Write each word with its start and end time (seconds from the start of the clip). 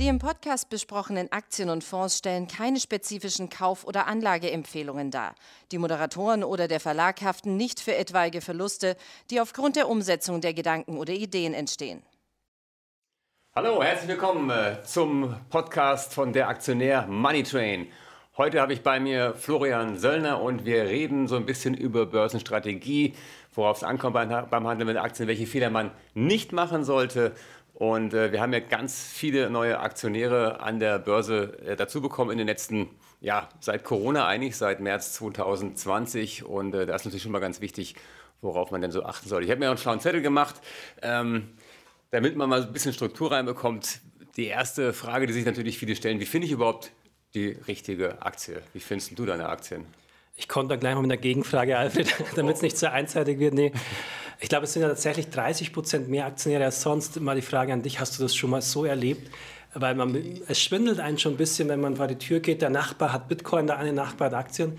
Die 0.00 0.08
im 0.08 0.18
Podcast 0.18 0.70
besprochenen 0.70 1.30
Aktien 1.30 1.68
und 1.68 1.84
Fonds 1.84 2.16
stellen 2.16 2.48
keine 2.48 2.80
spezifischen 2.80 3.50
Kauf- 3.50 3.84
oder 3.84 4.06
Anlageempfehlungen 4.06 5.10
dar. 5.10 5.34
Die 5.72 5.76
Moderatoren 5.76 6.42
oder 6.42 6.68
der 6.68 6.80
Verlag 6.80 7.20
haften 7.20 7.58
nicht 7.58 7.80
für 7.80 7.94
etwaige 7.94 8.40
Verluste, 8.40 8.96
die 9.28 9.42
aufgrund 9.42 9.76
der 9.76 9.90
Umsetzung 9.90 10.40
der 10.40 10.54
Gedanken 10.54 10.96
oder 10.96 11.12
Ideen 11.12 11.52
entstehen. 11.52 12.02
Hallo, 13.54 13.82
herzlich 13.82 14.08
willkommen 14.08 14.48
äh, 14.48 14.82
zum 14.84 15.36
Podcast 15.50 16.14
von 16.14 16.32
der 16.32 16.48
Aktionär 16.48 17.06
Money 17.06 17.42
Train. 17.42 17.86
Heute 18.38 18.62
habe 18.62 18.72
ich 18.72 18.82
bei 18.82 19.00
mir 19.00 19.34
Florian 19.34 19.98
Söllner 19.98 20.40
und 20.40 20.64
wir 20.64 20.84
reden 20.84 21.28
so 21.28 21.36
ein 21.36 21.44
bisschen 21.44 21.74
über 21.74 22.06
Börsenstrategie, 22.06 23.14
worauf 23.52 23.76
es 23.76 23.84
ankommt 23.84 24.14
beim 24.14 24.66
Handeln 24.66 24.86
mit 24.86 24.96
Aktien, 24.96 25.28
welche 25.28 25.46
Fehler 25.46 25.68
man 25.68 25.90
nicht 26.14 26.52
machen 26.52 26.84
sollte 26.84 27.34
und 27.80 28.12
äh, 28.12 28.30
wir 28.30 28.42
haben 28.42 28.52
ja 28.52 28.60
ganz 28.60 29.02
viele 29.02 29.48
neue 29.48 29.80
Aktionäre 29.80 30.60
an 30.60 30.80
der 30.80 30.98
Börse 30.98 31.58
äh, 31.64 31.76
dazu 31.76 32.02
bekommen 32.02 32.30
in 32.30 32.36
den 32.36 32.46
letzten, 32.46 32.90
ja, 33.22 33.48
seit 33.58 33.84
Corona 33.84 34.26
eigentlich, 34.26 34.58
seit 34.58 34.80
März 34.80 35.14
2020. 35.14 36.44
Und 36.44 36.74
äh, 36.74 36.84
da 36.84 36.94
ist 36.94 37.06
natürlich 37.06 37.22
schon 37.22 37.32
mal 37.32 37.38
ganz 37.38 37.62
wichtig, 37.62 37.94
worauf 38.42 38.70
man 38.70 38.82
denn 38.82 38.90
so 38.90 39.02
achten 39.04 39.30
soll. 39.30 39.44
Ich 39.44 39.50
habe 39.50 39.60
mir 39.60 39.68
auch 39.68 39.70
einen 39.70 39.78
schlauen 39.78 39.98
Zettel 39.98 40.20
gemacht, 40.20 40.56
ähm, 41.00 41.52
damit 42.10 42.36
man 42.36 42.50
mal 42.50 42.64
ein 42.64 42.72
bisschen 42.74 42.92
Struktur 42.92 43.32
reinbekommt. 43.32 44.00
Die 44.36 44.44
erste 44.44 44.92
Frage, 44.92 45.26
die 45.26 45.32
sich 45.32 45.46
natürlich 45.46 45.78
viele 45.78 45.96
stellen, 45.96 46.20
wie 46.20 46.26
finde 46.26 46.48
ich 46.48 46.52
überhaupt 46.52 46.92
die 47.32 47.56
richtige 47.66 48.20
Aktie? 48.20 48.60
Wie 48.74 48.80
findest 48.80 49.18
du 49.18 49.24
deine 49.24 49.48
Aktien? 49.48 49.86
Ich 50.40 50.48
konnte 50.48 50.78
gleich 50.78 50.94
mal 50.94 51.02
mit 51.02 51.12
einer 51.12 51.20
Gegenfrage, 51.20 51.76
Alfred, 51.76 52.14
damit 52.34 52.56
es 52.56 52.62
nicht 52.62 52.78
zu 52.78 52.90
einseitig 52.90 53.38
wird. 53.38 53.52
Nee. 53.52 53.72
Ich 54.40 54.48
glaube, 54.48 54.64
es 54.64 54.72
sind 54.72 54.80
ja 54.80 54.88
tatsächlich 54.88 55.28
30 55.28 55.74
Prozent 55.74 56.08
mehr 56.08 56.24
Aktionäre 56.24 56.64
als 56.64 56.80
sonst. 56.80 57.20
Mal 57.20 57.36
die 57.36 57.42
Frage 57.42 57.74
an 57.74 57.82
dich, 57.82 58.00
hast 58.00 58.18
du 58.18 58.22
das 58.22 58.34
schon 58.34 58.48
mal 58.48 58.62
so 58.62 58.86
erlebt? 58.86 59.30
Weil 59.74 59.94
man, 59.94 60.16
es 60.48 60.62
schwindelt 60.62 60.98
einen 60.98 61.18
schon 61.18 61.34
ein 61.34 61.36
bisschen, 61.36 61.68
wenn 61.68 61.82
man 61.82 61.96
vor 61.96 62.06
die 62.06 62.16
Tür 62.16 62.40
geht, 62.40 62.62
der 62.62 62.70
Nachbar 62.70 63.12
hat 63.12 63.28
Bitcoin, 63.28 63.66
der 63.66 63.76
eine 63.76 63.92
Nachbar 63.92 64.28
hat 64.28 64.34
Aktien. 64.34 64.78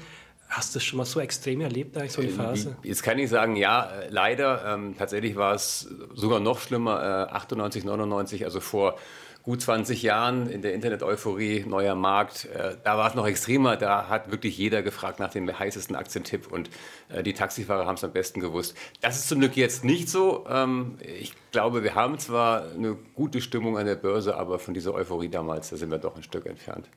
Hast 0.50 0.74
du 0.74 0.80
das 0.80 0.84
schon 0.84 0.98
mal 0.98 1.06
so 1.06 1.20
extrem 1.20 1.62
erlebt, 1.62 1.96
eigentlich 1.96 2.12
so 2.12 2.22
eine 2.22 2.32
äh, 2.32 2.34
Phase? 2.34 2.76
Jetzt 2.82 3.04
kann 3.04 3.20
ich 3.20 3.30
sagen, 3.30 3.56
ja, 3.56 3.84
äh, 3.84 4.10
leider. 4.10 4.66
Ähm, 4.66 4.96
tatsächlich 4.98 5.36
war 5.36 5.54
es 5.54 5.88
sogar 6.16 6.40
noch 6.40 6.60
schlimmer, 6.60 7.28
äh, 7.30 7.34
98, 7.34 7.84
99, 7.84 8.46
also 8.46 8.60
vor 8.60 8.98
gut 9.44 9.62
20 9.62 10.04
Jahren 10.04 10.50
in 10.50 10.62
der 10.62 10.74
Internet-Euphorie, 10.74 11.66
neuer 11.68 11.96
Markt, 11.96 12.46
äh, 12.46 12.76
da 12.84 12.98
war 12.98 13.10
es 13.10 13.16
noch 13.16 13.26
extremer. 13.26 13.76
Da 13.76 14.08
hat 14.08 14.32
wirklich 14.32 14.58
jeder 14.58 14.84
gefragt 14.84 15.20
nach 15.20 15.32
dem 15.32 15.48
heißesten 15.58 15.96
Aktientipp 15.96 16.52
und 16.52 16.70
äh, 17.10 17.24
die 17.24 17.34
Taxifahrer 17.34 17.86
haben 17.86 17.96
es 17.96 18.04
am 18.04 18.12
besten 18.12 18.40
gewusst. 18.40 18.76
Das 19.02 19.18
ist 19.18 19.30
zum 19.30 19.40
Glück 19.40 19.58
jetzt 19.58 19.84
nicht 19.84 20.10
so. 20.10 20.46
Ähm, 20.48 20.98
ich 21.20 21.34
glaube, 21.52 21.84
wir 21.84 21.96
haben 21.96 22.20
zwar 22.20 22.66
eine 22.72 22.98
gute 23.16 23.42
Stimmung 23.42 23.78
an 23.78 23.86
der 23.86 23.96
Börse, 23.96 24.38
aber 24.38 24.60
von 24.60 24.74
dieser 24.74 24.94
Euphorie 24.94 25.30
damals, 25.30 25.70
da 25.70 25.78
sind 25.78 25.90
wir 25.90 25.98
doch 25.98 26.16
ein 26.16 26.24
Stück 26.24 26.46
entfernt. 26.46 26.88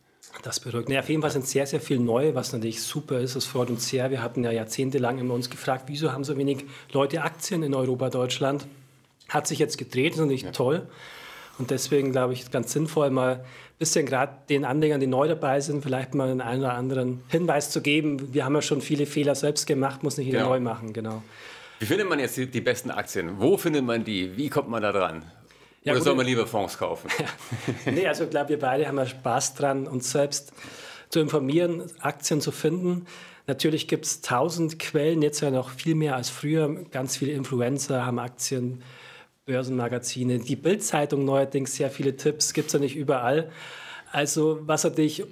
Das 0.42 0.61
beruhigt. 0.61 0.89
Nee, 0.89 0.98
auf 0.98 1.08
jeden 1.08 1.23
Fall 1.23 1.31
sind 1.31 1.47
sehr, 1.47 1.67
sehr 1.67 1.81
viel 1.81 1.98
neu, 1.98 2.34
was 2.34 2.53
natürlich 2.53 2.83
super 2.83 3.20
ist. 3.20 3.36
Das 3.36 3.45
freut 3.45 3.70
uns 3.70 3.89
sehr. 3.89 4.11
Wir 4.11 4.23
hatten 4.23 4.42
ja 4.42 4.51
jahrzehntelang 4.51 5.19
immer 5.19 5.34
uns 5.34 5.48
gefragt, 5.48 5.84
wieso 5.86 6.12
haben 6.12 6.25
so 6.25 6.36
wenig 6.36 6.64
Leute 6.92 7.23
Aktien 7.23 7.62
in 7.62 7.75
Europa, 7.75 8.11
Deutschland? 8.11 8.67
Hat 9.29 9.47
sich 9.47 9.58
jetzt 9.58 9.79
gedreht, 9.79 10.12
das 10.12 10.17
ist 10.17 10.23
natürlich 10.23 10.42
ja. 10.42 10.51
toll. 10.51 10.89
Und 11.59 11.71
deswegen 11.71 12.13
glaube 12.13 12.33
ich, 12.33 12.51
ganz 12.51 12.73
sinnvoll, 12.73 13.11
mal 13.11 13.37
ein 13.37 13.79
bisschen 13.79 14.07
gerade 14.07 14.33
den 14.49 14.65
Anlegern, 14.65 15.01
die 15.01 15.07
neu 15.07 15.29
dabei 15.29 15.61
sind, 15.61 15.83
vielleicht 15.83 16.15
mal 16.15 16.31
einen, 16.31 16.41
einen 16.41 16.63
oder 16.63 16.75
anderen 16.75 17.23
Hinweis 17.29 17.71
zu 17.71 17.81
geben. 17.81 18.33
Wir 18.33 18.45
haben 18.45 18.55
ja 18.55 18.63
schon 18.63 18.81
viele 18.81 19.07
Fehler 19.07 19.35
selbst 19.35 19.67
gemacht, 19.67 20.03
muss 20.03 20.17
nicht 20.17 20.27
jeder 20.27 20.39
genau. 20.39 20.51
neu 20.51 20.61
machen. 20.61 20.93
Genau. 20.93 21.23
Wie 21.79 21.87
findet 21.87 22.09
man 22.09 22.19
jetzt 22.19 22.37
die, 22.37 22.47
die, 22.47 22.61
besten 22.61 22.91
Aktien? 22.91 23.39
Wo 23.39 23.57
findet 23.57 23.85
man 23.85 24.05
die? 24.05 24.37
Wie 24.37 24.49
kommt 24.49 24.69
man 24.69 24.83
da 24.83 24.93
dran? 24.93 25.23
Ja, 25.83 25.93
Oder 25.93 26.01
gut, 26.01 26.05
soll 26.05 26.15
man 26.15 26.27
lieber 26.27 26.47
Fonds 26.47 26.79
kaufen? 26.79 27.11
nee, 27.85 28.07
also 28.07 28.25
ich 28.25 28.31
glaube, 28.31 28.51
wir 28.51 28.59
beide 28.59 28.87
haben 28.89 28.97
ja 28.97 29.07
Spaß 29.07 29.55
dran, 29.55 29.87
uns 29.87 30.11
selbst 30.11 30.53
zu 31.11 31.20
informieren, 31.20 31.83
Aktien 32.01 32.41
zu 32.41 32.53
finden. 32.53 33.07
Natürlich 33.47 33.89
gibt 33.89 34.07
es 34.07 34.23
tausend 34.23 34.79
Quellen, 34.79 35.20
jetzt 35.20 35.41
ja 35.41 35.51
noch 35.51 35.69
viel 35.69 35.95
mehr 35.95 36.17
als 36.17 36.31
früher. 36.31 36.85
Ganz 36.91 37.19
viele 37.19 37.33
Influencer 37.33 38.07
haben 38.07 38.19
Aktien 38.19 38.83
Börsenmagazine, 39.47 40.39
die 40.39 40.57
Bildzeitung 40.57 41.27
neuerdings 41.27 41.75
sehr 41.75 41.91
viele 41.91 42.17
Tipps, 42.17 42.55
gibt 42.55 42.69
es 42.69 42.73
ja 42.73 42.79
nicht 42.79 42.97
überall. 42.97 43.51
Also 44.11 44.61
was 44.63 44.85
natürlich 44.85 45.25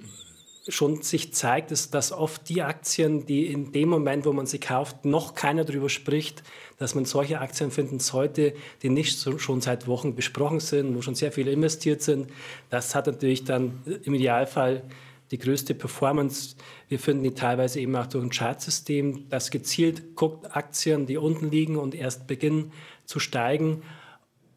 schon 0.67 1.01
sich 1.01 1.33
zeigt, 1.33 1.71
ist, 1.71 1.95
dass 1.95 2.11
oft 2.11 2.47
die 2.47 2.61
Aktien, 2.61 3.25
die 3.25 3.47
in 3.47 3.71
dem 3.71 3.89
Moment, 3.89 4.25
wo 4.25 4.31
man 4.31 4.45
sie 4.45 4.59
kauft, 4.59 5.03
noch 5.03 5.33
keiner 5.33 5.65
darüber 5.65 5.89
spricht, 5.89 6.43
dass 6.77 6.93
man 6.93 7.05
solche 7.05 7.41
Aktien 7.41 7.71
finden 7.71 7.99
sollte, 7.99 8.53
die 8.83 8.89
nicht 8.89 9.17
so, 9.17 9.39
schon 9.39 9.61
seit 9.61 9.87
Wochen 9.87 10.13
besprochen 10.13 10.59
sind, 10.59 10.95
wo 10.95 11.01
schon 11.01 11.15
sehr 11.15 11.31
viele 11.31 11.51
investiert 11.51 12.03
sind. 12.03 12.29
Das 12.69 12.93
hat 12.93 13.07
natürlich 13.07 13.43
dann 13.45 13.81
im 14.03 14.13
Idealfall 14.13 14.83
die 15.31 15.39
größte 15.39 15.73
Performance. 15.73 16.55
Wir 16.87 16.99
finden 16.99 17.23
die 17.23 17.33
teilweise 17.33 17.79
eben 17.79 17.95
auch 17.95 18.05
durch 18.05 18.23
ein 18.23 18.29
Chartsystem, 18.29 19.27
das 19.29 19.49
gezielt 19.49 20.15
guckt 20.15 20.55
Aktien, 20.55 21.07
die 21.07 21.17
unten 21.17 21.49
liegen 21.49 21.77
und 21.77 21.95
erst 21.95 22.27
beginnen 22.27 22.71
zu 23.05 23.19
steigen 23.19 23.81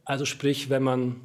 also 0.06 0.24
sprich, 0.24 0.70
wenn 0.70 0.82
man 0.82 1.16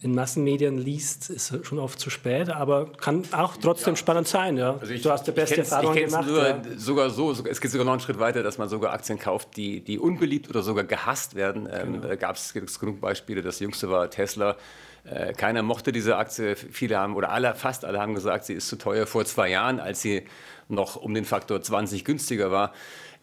in 0.00 0.14
Massenmedien 0.14 0.76
liest, 0.76 1.30
ist 1.30 1.64
schon 1.64 1.78
oft 1.78 1.98
zu 1.98 2.10
spät, 2.10 2.50
aber 2.50 2.92
kann 2.92 3.22
auch 3.32 3.56
trotzdem 3.56 3.94
ja. 3.94 3.96
spannend 3.96 4.28
sein. 4.28 4.58
Ja. 4.58 4.76
Also 4.78 4.92
ich, 4.92 5.00
du 5.00 5.10
hast 5.10 5.26
die 5.26 5.32
beste 5.32 5.56
Erfahrung 5.58 5.94
gemacht. 5.94 6.28
Nur, 6.28 6.46
ja. 6.46 6.62
Sogar 6.76 7.08
so, 7.08 7.30
es 7.30 7.60
geht 7.60 7.70
sogar 7.70 7.86
noch 7.86 7.92
einen 7.92 8.02
Schritt 8.02 8.18
weiter, 8.18 8.42
dass 8.42 8.58
man 8.58 8.68
sogar 8.68 8.92
Aktien 8.92 9.18
kauft, 9.18 9.56
die, 9.56 9.80
die 9.82 9.98
unbeliebt 9.98 10.50
oder 10.50 10.62
sogar 10.62 10.84
gehasst 10.84 11.34
werden. 11.36 11.66
Ähm, 11.72 11.94
genau. 11.94 12.08
da 12.08 12.16
gab 12.16 12.36
es 12.36 12.52
genug 12.52 13.00
Beispiele. 13.00 13.40
Das 13.40 13.60
jüngste 13.60 13.88
war 13.88 14.10
Tesla. 14.10 14.56
Äh, 15.04 15.32
keiner 15.32 15.62
mochte 15.62 15.90
diese 15.90 16.16
Aktie. 16.16 16.54
Viele 16.54 16.98
haben, 16.98 17.16
oder 17.16 17.30
alle, 17.30 17.54
fast 17.54 17.86
alle 17.86 17.98
haben 17.98 18.14
gesagt, 18.14 18.44
sie 18.44 18.54
ist 18.54 18.68
zu 18.68 18.76
teuer 18.76 19.06
vor 19.06 19.24
zwei 19.24 19.48
Jahren, 19.48 19.80
als 19.80 20.02
sie 20.02 20.24
noch 20.68 20.96
um 20.96 21.14
den 21.14 21.24
Faktor 21.24 21.62
20 21.62 22.04
günstiger 22.04 22.50
war. 22.50 22.72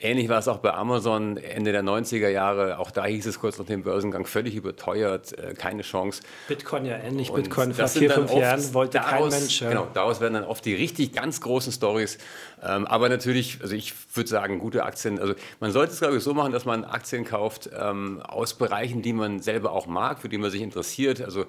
Ähnlich 0.03 0.29
war 0.29 0.39
es 0.39 0.47
auch 0.47 0.57
bei 0.57 0.73
Amazon 0.73 1.37
Ende 1.37 1.71
der 1.71 1.83
90er 1.83 2.27
Jahre. 2.27 2.79
Auch 2.79 2.89
da 2.89 3.05
hieß 3.05 3.27
es 3.27 3.39
kurz 3.39 3.59
nach 3.59 3.67
dem 3.67 3.83
Börsengang 3.83 4.25
völlig 4.25 4.55
überteuert, 4.55 5.37
äh, 5.37 5.53
keine 5.53 5.83
Chance. 5.83 6.23
Bitcoin 6.47 6.85
ja 6.85 6.97
ähnlich. 6.97 7.29
Und 7.29 7.43
Bitcoin 7.43 7.71
vor 7.71 7.87
vier, 7.87 8.09
fünf 8.09 8.33
Jahren 8.33 8.73
wollte 8.73 8.97
daraus, 8.97 9.29
kein 9.29 9.41
Mensch. 9.41 9.61
Ja. 9.61 9.69
Genau, 9.69 9.87
daraus 9.93 10.19
werden 10.19 10.33
dann 10.33 10.43
oft 10.45 10.65
die 10.65 10.73
richtig 10.73 11.13
ganz 11.13 11.39
großen 11.39 11.71
Stories. 11.71 12.17
Ähm, 12.63 12.87
aber 12.87 13.09
natürlich, 13.09 13.59
also 13.61 13.75
ich 13.75 13.93
würde 14.15 14.27
sagen, 14.27 14.57
gute 14.57 14.85
Aktien. 14.85 15.19
Also 15.19 15.35
man 15.59 15.71
sollte 15.71 15.93
es, 15.93 15.99
glaube 15.99 16.17
ich, 16.17 16.23
so 16.23 16.33
machen, 16.33 16.51
dass 16.51 16.65
man 16.65 16.83
Aktien 16.83 17.23
kauft 17.23 17.69
ähm, 17.79 18.23
aus 18.23 18.55
Bereichen, 18.55 19.03
die 19.03 19.13
man 19.13 19.39
selber 19.39 19.71
auch 19.71 19.85
mag, 19.85 20.19
für 20.19 20.29
die 20.29 20.39
man 20.39 20.49
sich 20.49 20.61
interessiert. 20.61 21.21
Also 21.21 21.45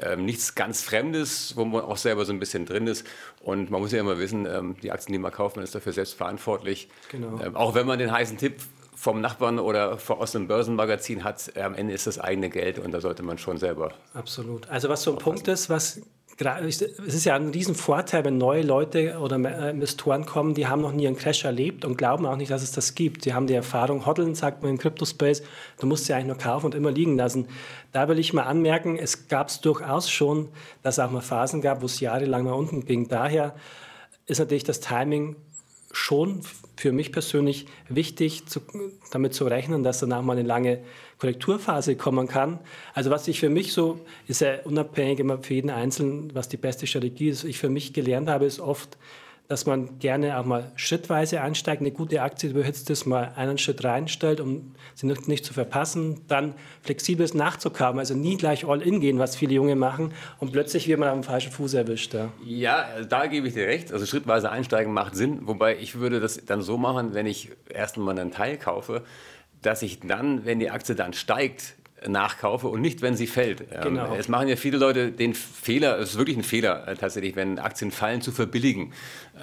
ähm, 0.00 0.24
nichts 0.24 0.54
ganz 0.54 0.80
Fremdes, 0.82 1.56
wo 1.56 1.64
man 1.64 1.82
auch 1.82 1.96
selber 1.96 2.24
so 2.24 2.32
ein 2.32 2.38
bisschen 2.38 2.66
drin 2.66 2.86
ist. 2.86 3.04
Und 3.42 3.68
man 3.68 3.80
muss 3.80 3.90
ja 3.90 3.98
immer 3.98 4.18
wissen, 4.18 4.76
die 4.82 4.90
Aktien, 4.90 5.12
die 5.12 5.18
man 5.18 5.30
kauft, 5.36 5.56
man 5.56 5.64
ist 5.64 5.74
dafür 5.74 5.92
selbst 5.92 6.14
verantwortlich. 6.14 6.88
Genau. 7.10 7.38
Ähm, 7.42 7.56
auch 7.56 7.74
wenn 7.74 7.86
man 7.86 7.98
den 7.98 8.10
heißen 8.10 8.38
Tipp 8.38 8.60
vom 8.94 9.20
Nachbarn 9.20 9.58
oder 9.58 9.98
aus 10.08 10.34
einem 10.34 10.48
Börsenmagazin 10.48 11.22
hat, 11.22 11.52
am 11.56 11.74
Ende 11.74 11.92
ist 11.92 12.06
das 12.06 12.18
eigene 12.18 12.48
Geld 12.48 12.78
und 12.78 12.92
da 12.92 13.00
sollte 13.00 13.22
man 13.22 13.36
schon 13.36 13.58
selber. 13.58 13.92
Absolut. 14.14 14.68
Also 14.68 14.88
was 14.88 15.02
so 15.02 15.12
ein 15.12 15.18
Punkt 15.18 15.46
ist, 15.48 15.68
was 15.68 16.00
es 16.38 16.82
ist 16.82 17.24
ja 17.24 17.34
ein 17.34 17.48
Riesenvorteil, 17.48 18.24
wenn 18.24 18.36
neue 18.36 18.60
Leute 18.60 19.18
oder 19.18 19.38
äh, 19.38 19.70
Investoren 19.70 20.26
kommen, 20.26 20.52
die 20.52 20.66
haben 20.66 20.82
noch 20.82 20.92
nie 20.92 21.06
einen 21.06 21.16
Crash 21.16 21.44
erlebt 21.44 21.84
und 21.86 21.96
glauben 21.96 22.26
auch 22.26 22.36
nicht, 22.36 22.50
dass 22.50 22.62
es 22.62 22.72
das 22.72 22.94
gibt. 22.94 23.24
Die 23.24 23.32
haben 23.32 23.46
die 23.46 23.54
Erfahrung, 23.54 24.04
hodeln, 24.04 24.34
sagt 24.34 24.62
man 24.62 24.72
im 24.72 24.78
Crypto-Space, 24.78 25.42
du 25.80 25.86
musst 25.86 26.04
sie 26.04 26.12
eigentlich 26.12 26.26
nur 26.26 26.36
kaufen 26.36 26.66
und 26.66 26.74
immer 26.74 26.90
liegen 26.90 27.16
lassen. 27.16 27.48
Da 27.92 28.08
will 28.08 28.18
ich 28.18 28.34
mal 28.34 28.42
anmerken, 28.42 28.98
es 28.98 29.28
gab 29.28 29.48
es 29.48 29.62
durchaus 29.62 30.10
schon, 30.10 30.48
dass 30.82 30.98
es 30.98 31.04
auch 31.04 31.10
mal 31.10 31.22
Phasen 31.22 31.62
gab, 31.62 31.80
wo 31.80 31.86
es 31.86 32.00
jahrelang 32.00 32.44
nach 32.44 32.54
unten 32.54 32.84
ging. 32.84 33.08
Daher 33.08 33.54
ist 34.26 34.38
natürlich 34.38 34.64
das 34.64 34.80
Timing 34.80 35.36
schon 35.92 36.42
für 36.76 36.92
mich 36.92 37.10
persönlich 37.10 37.66
wichtig, 37.88 38.46
zu, 38.46 38.60
damit 39.10 39.34
zu 39.34 39.46
rechnen, 39.46 39.82
dass 39.82 40.00
danach 40.00 40.22
mal 40.22 40.36
eine 40.36 40.46
lange 40.46 40.80
Korrekturphase 41.18 41.96
kommen 41.96 42.28
kann. 42.28 42.58
Also 42.92 43.10
was 43.10 43.26
ich 43.28 43.40
für 43.40 43.48
mich 43.48 43.72
so, 43.72 44.00
ist 44.28 44.42
ja 44.42 44.60
unabhängig 44.64 45.20
immer 45.20 45.42
für 45.42 45.54
jeden 45.54 45.70
Einzelnen, 45.70 46.34
was 46.34 46.48
die 46.48 46.58
beste 46.58 46.86
Strategie 46.86 47.30
ist, 47.30 47.44
ich 47.44 47.58
für 47.58 47.70
mich 47.70 47.94
gelernt 47.94 48.28
habe, 48.28 48.44
ist 48.44 48.60
oft, 48.60 48.98
dass 49.48 49.66
man 49.66 49.98
gerne 49.98 50.38
auch 50.38 50.44
mal 50.44 50.72
schrittweise 50.76 51.40
einsteigt, 51.40 51.80
eine 51.80 51.92
gute 51.92 52.22
Aktie 52.22 52.50
überhitzt 52.50 52.90
ist, 52.90 53.06
mal 53.06 53.32
einen 53.36 53.58
Schritt 53.58 53.84
reinstellt, 53.84 54.40
um 54.40 54.74
sie 54.94 55.06
nicht, 55.06 55.28
nicht 55.28 55.44
zu 55.44 55.54
verpassen, 55.54 56.22
dann 56.26 56.54
flexibles 56.82 57.34
nachzukaufen, 57.34 57.98
also 57.98 58.14
nie 58.14 58.36
gleich 58.36 58.66
all 58.66 58.82
in 58.82 59.00
gehen, 59.00 59.18
was 59.18 59.36
viele 59.36 59.54
Junge 59.54 59.76
machen 59.76 60.12
und 60.38 60.52
plötzlich 60.52 60.88
wird 60.88 60.98
man 60.98 61.08
am 61.08 61.22
falschen 61.22 61.52
Fuß 61.52 61.74
erwischt. 61.74 62.14
Ja. 62.14 62.30
ja, 62.44 62.86
da 63.08 63.26
gebe 63.26 63.46
ich 63.48 63.54
dir 63.54 63.66
recht, 63.66 63.92
also 63.92 64.04
schrittweise 64.06 64.50
einsteigen 64.50 64.92
macht 64.92 65.14
Sinn, 65.14 65.40
wobei 65.42 65.76
ich 65.76 65.96
würde 65.96 66.20
das 66.20 66.44
dann 66.44 66.62
so 66.62 66.76
machen, 66.76 67.14
wenn 67.14 67.26
ich 67.26 67.50
erst 67.68 67.96
mal 67.96 68.18
einen 68.18 68.32
Teil 68.32 68.56
kaufe, 68.56 69.04
dass 69.62 69.82
ich 69.82 70.00
dann, 70.00 70.44
wenn 70.44 70.58
die 70.58 70.70
Aktie 70.70 70.94
dann 70.94 71.12
steigt, 71.12 71.76
nachkaufe 72.06 72.68
und 72.68 72.80
nicht, 72.80 73.02
wenn 73.02 73.16
sie 73.16 73.26
fällt. 73.26 73.70
Genau. 73.82 74.14
Es 74.14 74.28
machen 74.28 74.48
ja 74.48 74.56
viele 74.56 74.78
Leute 74.78 75.12
den 75.12 75.34
Fehler, 75.34 75.98
es 75.98 76.10
ist 76.10 76.18
wirklich 76.18 76.36
ein 76.36 76.42
Fehler 76.42 76.86
äh, 76.86 76.94
tatsächlich, 76.94 77.36
wenn 77.36 77.58
Aktien 77.58 77.90
fallen, 77.90 78.20
zu 78.20 78.32
verbilligen. 78.32 78.92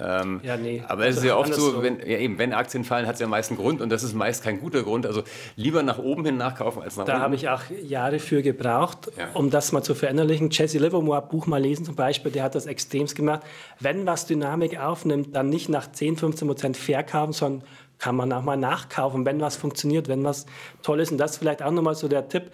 Ähm, 0.00 0.40
ja, 0.42 0.56
nee. 0.56 0.82
Aber 0.88 1.06
es 1.06 1.16
ist 1.16 1.24
ja 1.24 1.36
oft 1.36 1.54
so, 1.54 1.82
wenn, 1.82 1.98
ja 1.98 2.18
eben, 2.18 2.38
wenn 2.38 2.52
Aktien 2.52 2.84
fallen, 2.84 3.06
hat 3.06 3.14
es 3.14 3.20
ja 3.20 3.26
meist 3.26 3.50
einen 3.50 3.58
Grund 3.58 3.80
und 3.80 3.90
das 3.90 4.02
ist 4.02 4.14
meist 4.14 4.42
kein 4.42 4.60
guter 4.60 4.82
Grund. 4.82 5.06
Also 5.06 5.22
lieber 5.56 5.82
nach 5.82 5.98
oben 5.98 6.24
hin 6.24 6.36
nachkaufen 6.36 6.82
als 6.82 6.96
nach 6.96 7.04
da 7.04 7.12
unten. 7.12 7.20
Da 7.20 7.24
habe 7.24 7.34
ich 7.36 7.48
auch 7.48 7.62
Jahre 7.82 8.18
für 8.18 8.42
gebraucht, 8.42 9.10
ja. 9.16 9.28
um 9.34 9.50
das 9.50 9.72
mal 9.72 9.82
zu 9.82 9.94
verinnerlichen. 9.94 10.50
Jesse 10.50 10.78
Livermore 10.78 11.22
Buch 11.22 11.46
mal 11.46 11.60
lesen 11.60 11.84
zum 11.84 11.94
Beispiel, 11.94 12.32
der 12.32 12.44
hat 12.44 12.54
das 12.54 12.66
extremst 12.66 13.14
gemacht. 13.14 13.42
Wenn 13.78 14.06
was 14.06 14.26
Dynamik 14.26 14.78
aufnimmt, 14.78 15.34
dann 15.34 15.48
nicht 15.48 15.68
nach 15.68 15.90
10, 15.90 16.16
15 16.16 16.48
Prozent 16.48 16.76
verkaufen, 16.76 17.32
sondern 17.32 17.68
kann 17.98 18.16
man 18.16 18.32
auch 18.32 18.42
mal 18.42 18.56
nachkaufen, 18.56 19.24
wenn 19.24 19.40
was 19.40 19.56
funktioniert, 19.56 20.08
wenn 20.08 20.24
was 20.24 20.46
toll 20.82 21.00
ist. 21.00 21.12
Und 21.12 21.18
das 21.18 21.32
ist 21.32 21.38
vielleicht 21.38 21.62
auch 21.62 21.70
nochmal 21.70 21.94
so 21.94 22.08
der 22.08 22.28
Tipp. 22.28 22.50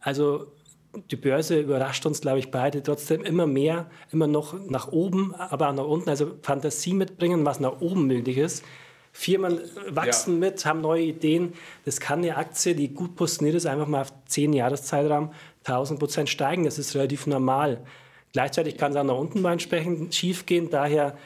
Also 0.00 0.46
die 1.10 1.16
Börse 1.16 1.60
überrascht 1.60 2.06
uns, 2.06 2.20
glaube 2.20 2.38
ich, 2.38 2.50
beide 2.50 2.82
trotzdem 2.82 3.22
immer 3.24 3.46
mehr, 3.46 3.90
immer 4.12 4.26
noch 4.26 4.54
nach 4.68 4.88
oben, 4.88 5.34
aber 5.34 5.68
auch 5.70 5.74
nach 5.74 5.84
unten. 5.84 6.08
Also 6.10 6.34
Fantasie 6.42 6.94
mitbringen, 6.94 7.44
was 7.44 7.60
nach 7.60 7.80
oben 7.80 8.06
möglich 8.06 8.38
ist. 8.38 8.64
Firmen 9.12 9.60
wachsen 9.90 10.34
ja. 10.34 10.40
mit, 10.40 10.66
haben 10.66 10.80
neue 10.80 11.04
Ideen. 11.04 11.52
Das 11.84 12.00
kann 12.00 12.18
eine 12.18 12.36
Aktie, 12.36 12.74
die 12.74 12.92
gut 12.92 13.14
positioniert 13.14 13.56
ist, 13.56 13.66
einfach 13.66 13.86
mal 13.86 14.00
auf 14.00 14.12
10 14.26 14.52
Jahreszeitraum 14.52 15.30
1000 15.64 16.00
Prozent 16.00 16.28
steigen. 16.28 16.64
Das 16.64 16.78
ist 16.78 16.94
relativ 16.96 17.26
normal. 17.26 17.80
Gleichzeitig 18.32 18.76
kann 18.76 18.90
es 18.90 18.98
auch 18.98 19.04
nach 19.04 19.16
unten 19.16 19.40
mal 19.40 19.52
entsprechend 19.52 20.12
schief 20.14 20.46
gehen. 20.46 20.68
Daher 20.68 21.16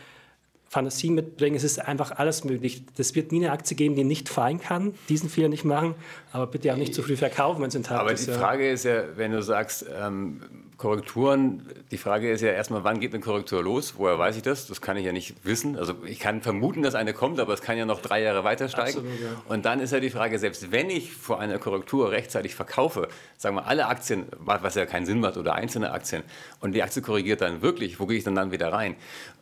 Fantasie 0.68 1.10
mitbringen. 1.10 1.56
Es 1.56 1.64
ist 1.64 1.78
einfach 1.78 2.12
alles 2.12 2.44
möglich. 2.44 2.82
Es 2.96 3.14
wird 3.14 3.32
nie 3.32 3.44
eine 3.44 3.52
Aktie 3.52 3.76
geben, 3.76 3.94
die 3.94 4.04
nicht 4.04 4.28
fallen 4.28 4.60
kann. 4.60 4.94
Diesen 5.08 5.30
Fehler 5.30 5.48
nicht 5.48 5.64
machen, 5.64 5.94
aber 6.32 6.46
bitte 6.46 6.72
auch 6.72 6.76
nicht 6.76 6.94
zu 6.94 7.02
früh 7.02 7.16
verkaufen, 7.16 7.62
wenn 7.62 7.68
es 7.68 7.74
in 7.74 7.86
Aber 7.86 8.12
ist, 8.12 8.26
die 8.26 8.32
Frage 8.32 8.70
ist 8.70 8.84
ja, 8.84 9.04
wenn 9.16 9.32
du 9.32 9.42
sagst, 9.42 9.86
ähm, 9.98 10.42
Korrekturen, 10.78 11.66
die 11.90 11.96
Frage 11.96 12.30
ist 12.30 12.40
ja 12.40 12.52
erstmal, 12.52 12.84
wann 12.84 13.00
geht 13.00 13.12
eine 13.12 13.20
Korrektur 13.20 13.64
los? 13.64 13.94
Woher 13.96 14.16
weiß 14.16 14.36
ich 14.36 14.42
das? 14.42 14.68
Das 14.68 14.80
kann 14.80 14.96
ich 14.96 15.04
ja 15.04 15.10
nicht 15.10 15.34
wissen. 15.44 15.76
Also 15.76 15.94
ich 16.06 16.20
kann 16.20 16.40
vermuten, 16.40 16.82
dass 16.82 16.94
eine 16.94 17.14
kommt, 17.14 17.40
aber 17.40 17.52
es 17.52 17.62
kann 17.62 17.76
ja 17.76 17.84
noch 17.84 18.00
drei 18.00 18.22
Jahre 18.22 18.44
weiter 18.44 18.68
steigen. 18.68 18.98
Absolut, 18.98 19.20
ja. 19.20 19.42
Und 19.48 19.64
dann 19.64 19.80
ist 19.80 19.92
ja 19.92 19.98
die 19.98 20.10
Frage, 20.10 20.38
selbst 20.38 20.70
wenn 20.70 20.88
ich 20.88 21.12
vor 21.12 21.40
einer 21.40 21.58
Korrektur 21.58 22.12
rechtzeitig 22.12 22.54
verkaufe, 22.54 23.08
sagen 23.38 23.56
wir 23.56 23.66
alle 23.66 23.86
Aktien, 23.88 24.26
was 24.38 24.76
ja 24.76 24.86
keinen 24.86 25.04
Sinn 25.04 25.18
macht, 25.18 25.36
oder 25.36 25.56
einzelne 25.56 25.90
Aktien, 25.90 26.22
und 26.60 26.72
die 26.76 26.82
Aktie 26.84 27.02
korrigiert 27.02 27.40
dann 27.40 27.60
wirklich, 27.60 27.98
wo 27.98 28.06
gehe 28.06 28.16
ich 28.16 28.22
dann, 28.22 28.36
dann 28.36 28.52
wieder 28.52 28.72
rein? 28.72 28.94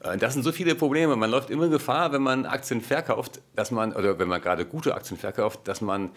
Äh, 0.02 0.17
das 0.17 0.32
sind 0.32 0.43
so 0.43 0.52
viele 0.52 0.75
Probleme. 0.75 1.16
Man 1.17 1.31
läuft 1.31 1.51
immer 1.51 1.69
Gefahr, 1.69 2.13
wenn 2.13 2.23
man 2.23 2.47
Aktien 2.47 2.81
verkauft, 2.81 3.41
dass 3.55 3.71
man, 3.71 3.93
oder 3.93 4.19
wenn 4.19 4.29
man 4.29 4.41
gerade 4.41 4.67
gute 4.67 4.95
Aktien 4.95 5.19
verkauft, 5.19 5.61
dass 5.65 5.81
man 5.81 6.11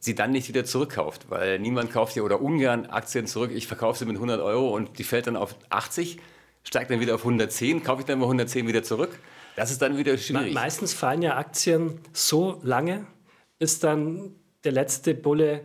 sie 0.00 0.14
dann 0.14 0.30
nicht 0.30 0.48
wieder 0.48 0.64
zurückkauft, 0.64 1.30
weil 1.30 1.58
niemand 1.58 1.92
kauft 1.92 2.16
ja 2.16 2.22
oder 2.22 2.40
ungern 2.40 2.86
Aktien 2.86 3.26
zurück. 3.26 3.50
Ich 3.54 3.66
verkaufe 3.66 3.98
sie 3.98 4.04
mit 4.04 4.16
100 4.16 4.40
Euro 4.40 4.74
und 4.74 4.98
die 4.98 5.04
fällt 5.04 5.26
dann 5.26 5.36
auf 5.36 5.56
80, 5.70 6.18
steigt 6.62 6.90
dann 6.90 7.00
wieder 7.00 7.14
auf 7.14 7.22
110, 7.22 7.82
kaufe 7.82 8.00
ich 8.00 8.06
dann 8.06 8.18
mal 8.18 8.26
110 8.26 8.66
wieder 8.66 8.82
zurück. 8.82 9.18
Das 9.56 9.70
ist 9.70 9.80
dann 9.82 9.96
wieder 9.96 10.16
schwierig. 10.18 10.54
Meistens 10.54 10.94
fallen 10.94 11.22
ja 11.22 11.36
Aktien 11.36 12.00
so 12.12 12.60
lange, 12.62 13.06
bis 13.58 13.80
dann 13.80 14.34
der 14.64 14.72
letzte 14.72 15.14
Bulle 15.14 15.62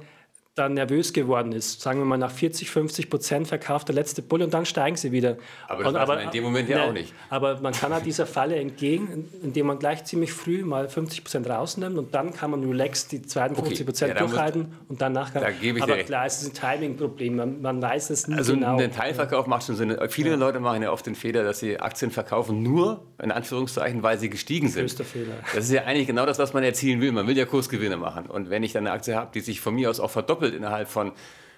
dann 0.55 0.75
nervös 0.75 1.13
geworden 1.13 1.51
ist. 1.51 1.81
Sagen 1.81 1.99
wir 1.99 2.05
mal, 2.05 2.17
nach 2.17 2.31
40, 2.31 2.69
50 2.69 3.09
Prozent 3.09 3.47
verkauft 3.47 3.87
der 3.87 3.95
letzte 3.95 4.21
Bulle 4.21 4.45
und 4.45 4.53
dann 4.53 4.67
steigen 4.67 4.95
sie 4.95 5.11
wieder. 5.11 5.37
Aber 5.67 5.83
das 5.83 5.93
und, 5.93 5.99
aber, 5.99 6.21
in 6.21 6.29
dem 6.29 6.43
Moment 6.43 6.69
ja 6.69 6.77
ne, 6.77 6.83
auch 6.83 6.93
nicht. 6.93 7.11
Aber 7.31 7.59
man 7.59 7.73
kann 7.73 7.91
halt 7.91 8.05
dieser 8.05 8.27
Falle 8.27 8.57
entgegen, 8.57 9.29
indem 9.41 9.65
man 9.67 9.79
gleich 9.79 10.03
ziemlich 10.03 10.31
früh 10.31 10.63
mal 10.63 10.89
50 10.89 11.23
Prozent 11.23 11.49
rausnimmt 11.49 11.97
und 11.97 12.13
dann 12.13 12.33
kann 12.33 12.51
man 12.51 12.63
relaxed 12.63 13.11
die 13.11 13.23
52 13.23 13.83
Prozent 13.83 14.11
okay. 14.11 14.21
ja, 14.21 14.27
durchhalten 14.27 14.73
und 14.89 15.01
danach 15.01 15.33
kann 15.33 15.41
da 15.41 15.49
gebe 15.49 15.79
ich 15.79 15.83
Aber 15.83 15.97
klar, 15.97 16.27
es 16.27 16.43
ist 16.43 16.49
ein 16.49 16.53
Timing-Problem, 16.53 17.35
man, 17.35 17.61
man, 17.61 17.81
weiß 17.81 18.11
es 18.11 18.27
nicht 18.27 18.37
also 18.37 18.53
genau. 18.53 18.73
Also 18.73 18.83
ein 18.83 18.91
Teilverkauf 18.91 19.47
macht 19.47 19.65
schon 19.65 19.75
Sinn. 19.75 19.97
Viele 20.09 20.31
ja. 20.31 20.35
Leute 20.35 20.59
machen 20.59 20.83
ja 20.83 20.91
oft 20.91 21.05
den 21.07 21.15
Fehler, 21.15 21.43
dass 21.43 21.59
sie 21.59 21.79
Aktien 21.79 22.11
verkaufen, 22.11 22.61
nur 22.61 23.07
in 23.21 23.31
Anführungszeichen, 23.31 24.03
weil 24.03 24.19
sie 24.19 24.29
gestiegen 24.29 24.69
sind. 24.69 24.83
Größter 24.83 25.03
Fehler. 25.03 25.33
Das 25.55 25.65
ist 25.65 25.71
ja 25.71 25.83
eigentlich 25.85 26.07
genau 26.07 26.27
das, 26.27 26.37
was 26.37 26.53
man 26.53 26.63
erzielen 26.63 27.01
will. 27.01 27.11
Man 27.11 27.25
will 27.25 27.37
ja 27.37 27.45
Kursgewinne 27.45 27.97
machen. 27.97 28.27
Und 28.27 28.51
wenn 28.51 28.61
ich 28.61 28.73
dann 28.73 28.85
eine 28.85 28.95
Aktie 28.95 29.15
habe, 29.15 29.31
die 29.33 29.39
sich 29.39 29.59
von 29.59 29.73
mir 29.73 29.89
aus 29.89 29.99
auch 29.99 30.11
verdoppelt 30.11 30.42
innerhalb 30.47 30.89
von 30.89 31.13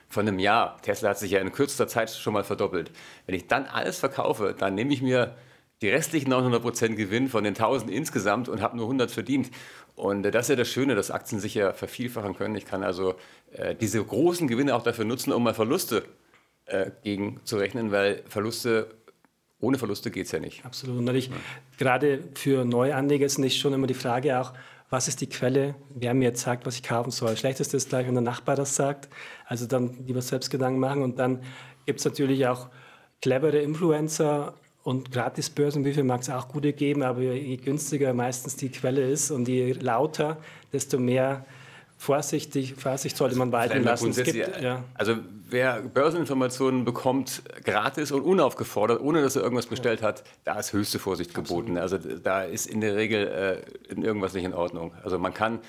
von 0.07 0.27
einem 0.27 0.39
Jahr. 0.39 0.81
Tesla 0.81 1.09
hat 1.09 1.19
sich 1.19 1.31
ja 1.31 1.39
in 1.39 1.51
kürzester 1.51 1.87
Zeit 1.87 2.09
schon 2.09 2.33
mal 2.33 2.43
verdoppelt. 2.43 2.91
Wenn 3.25 3.35
ich 3.35 3.47
dann 3.47 3.65
alles 3.65 3.99
verkaufe, 3.99 4.55
dann 4.57 4.75
nehme 4.75 4.93
ich 4.93 5.01
mir 5.01 5.35
die 5.81 5.89
restlichen 5.89 6.31
900% 6.31 6.95
Gewinn 6.95 7.27
von 7.27 7.43
den 7.43 7.53
1000 7.53 7.91
insgesamt 7.91 8.47
und 8.47 8.61
habe 8.61 8.77
nur 8.77 8.85
100 8.85 9.11
verdient. 9.11 9.51
Und 9.95 10.25
äh, 10.25 10.31
das 10.31 10.45
ist 10.45 10.49
ja 10.49 10.55
das 10.55 10.69
Schöne, 10.69 10.95
dass 10.95 11.11
Aktien 11.11 11.41
sich 11.41 11.55
ja 11.55 11.73
vervielfachen 11.73 12.35
können. 12.35 12.55
Ich 12.55 12.65
kann 12.65 12.83
also 12.83 13.15
äh, 13.51 13.75
diese 13.75 14.03
großen 14.03 14.47
Gewinne 14.47 14.75
auch 14.75 14.83
dafür 14.83 15.05
nutzen, 15.05 15.33
um 15.33 15.43
mal 15.43 15.53
Verluste 15.53 16.03
äh, 16.65 16.91
gegenzurechnen, 17.03 17.91
weil 17.91 18.23
Verluste 18.27 18.95
ohne 19.59 19.77
Verluste 19.77 20.11
geht 20.11 20.25
es 20.25 20.31
ja 20.31 20.39
nicht. 20.39 20.65
Absolut. 20.65 20.97
Und 20.97 21.05
natürlich, 21.05 21.27
ja. 21.27 21.35
gerade 21.77 22.23
für 22.35 22.65
Neuanleger 22.65 23.25
ist 23.25 23.37
nicht 23.37 23.59
schon 23.59 23.73
immer 23.73 23.87
die 23.87 23.93
Frage 23.93 24.39
auch, 24.39 24.53
was 24.89 25.07
ist 25.07 25.21
die 25.21 25.27
Quelle, 25.27 25.75
wer 25.89 26.13
mir 26.13 26.25
jetzt 26.25 26.41
sagt, 26.41 26.65
was 26.65 26.75
ich 26.75 26.83
kaufen 26.83 27.11
soll. 27.11 27.35
Schlechtest 27.35 27.73
ist 27.73 27.89
gleich, 27.89 28.05
wenn 28.05 28.13
der 28.13 28.21
Nachbar 28.21 28.55
das 28.55 28.75
sagt. 28.75 29.09
Also 29.45 29.65
dann 29.65 30.05
lieber 30.05 30.21
selbst 30.21 30.51
Gedanken 30.51 30.79
machen. 30.79 31.01
Und 31.01 31.17
dann 31.17 31.41
gibt 31.85 31.99
es 31.99 32.05
natürlich 32.05 32.45
auch 32.47 32.69
clevere 33.21 33.59
Influencer 33.59 34.53
und 34.83 35.11
Gratisbörsen, 35.11 35.83
wie 35.83 35.93
viel 35.93 36.03
mag 36.03 36.21
es 36.21 36.29
auch 36.29 36.47
gute 36.47 36.71
geben, 36.71 37.01
aber 37.01 37.21
je 37.21 37.57
günstiger 37.57 38.13
meistens 38.13 38.55
die 38.55 38.69
Quelle 38.69 39.09
ist 39.09 39.31
und 39.31 39.47
je 39.47 39.71
lauter, 39.71 40.37
desto 40.71 40.99
mehr 40.99 41.43
vorsichtig, 41.97 42.75
Vorsicht 42.75 43.17
sollte 43.17 43.35
man 43.37 43.51
walten 43.51 43.83
lassen. 43.83 44.11
Gibt, 44.11 44.61
ja. 44.61 44.83
Also 44.93 45.17
wer 45.49 45.81
Börseninformationen 45.81 46.85
bekommt, 46.85 47.43
gratis 47.63 48.11
und 48.11 48.21
unaufgefordert, 48.21 49.01
ohne 49.01 49.21
dass 49.21 49.35
er 49.35 49.43
irgendwas 49.43 49.67
bestellt 49.67 50.01
hat, 50.01 50.23
da 50.43 50.59
ist 50.59 50.73
höchste 50.73 50.99
Vorsicht 50.99 51.33
geboten. 51.33 51.77
Absolut. 51.77 52.05
Also 52.05 52.19
da 52.19 52.43
ist 52.43 52.67
in 52.67 52.81
der 52.81 52.95
Regel 52.95 53.63
äh, 53.89 53.93
irgendwas 54.01 54.33
nicht 54.33 54.45
in 54.45 54.53
Ordnung. 54.53 54.93
Also 55.03 55.17
man 55.17 55.33
kann 55.33 55.59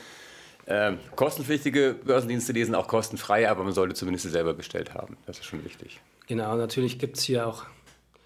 äh, 0.66 0.94
kostenpflichtige 1.14 1.94
Börsendienste 2.04 2.52
lesen, 2.52 2.74
auch 2.74 2.88
kostenfrei, 2.88 3.48
aber 3.48 3.64
man 3.64 3.72
sollte 3.72 3.94
zumindest 3.94 4.30
selber 4.30 4.54
bestellt 4.54 4.94
haben. 4.94 5.16
Das 5.26 5.38
ist 5.38 5.44
schon 5.44 5.64
wichtig. 5.64 6.00
Genau, 6.26 6.56
natürlich 6.56 6.98
gibt 6.98 7.18
es 7.18 7.22
hier 7.22 7.46
auch 7.46 7.64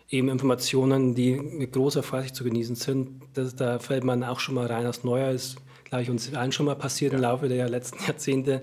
eben 0.08 0.29
Informationen, 0.29 1.14
die 1.14 1.37
mit 1.37 1.73
großer 1.73 2.02
Vorsicht 2.02 2.35
zu 2.35 2.44
genießen 2.44 2.76
sind. 2.76 3.23
Das, 3.35 3.55
da 3.55 3.79
fällt 3.79 4.05
man 4.05 4.25
auch 4.25 4.41
schon 4.41 4.55
mal 4.55 4.67
rein, 4.67 4.87
als 4.87 5.05
Neuer 5.05 5.31
ist 5.31 5.58
glaube 5.90 6.02
ich, 6.04 6.10
uns 6.10 6.32
allen 6.34 6.52
schon 6.52 6.66
mal 6.66 6.76
passiert 6.76 7.12
ja. 7.12 7.19
im 7.19 7.22
Laufe 7.22 7.48
der 7.48 7.69
letzten 7.69 8.02
Jahrzehnte. 8.06 8.62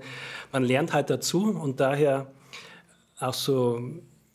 Man 0.50 0.64
lernt 0.64 0.92
halt 0.92 1.10
dazu 1.10 1.50
und 1.50 1.78
daher 1.78 2.26
auch 3.20 3.34
so, 3.34 3.80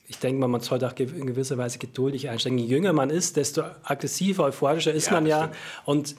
ich 0.07 0.19
denke 0.19 0.39
mal, 0.39 0.47
man 0.47 0.61
sollte 0.61 0.87
auch 0.87 0.95
in 0.97 1.25
gewisser 1.25 1.57
Weise 1.57 1.79
geduldig 1.79 2.29
einsteigen. 2.29 2.57
Je 2.57 2.65
jünger 2.65 2.93
man 2.93 3.09
ist, 3.09 3.35
desto 3.35 3.63
aggressiver, 3.83 4.45
euphorischer 4.45 4.93
ist 4.93 5.07
ja, 5.07 5.13
man 5.13 5.25
ja. 5.25 5.51
Und 5.85 6.15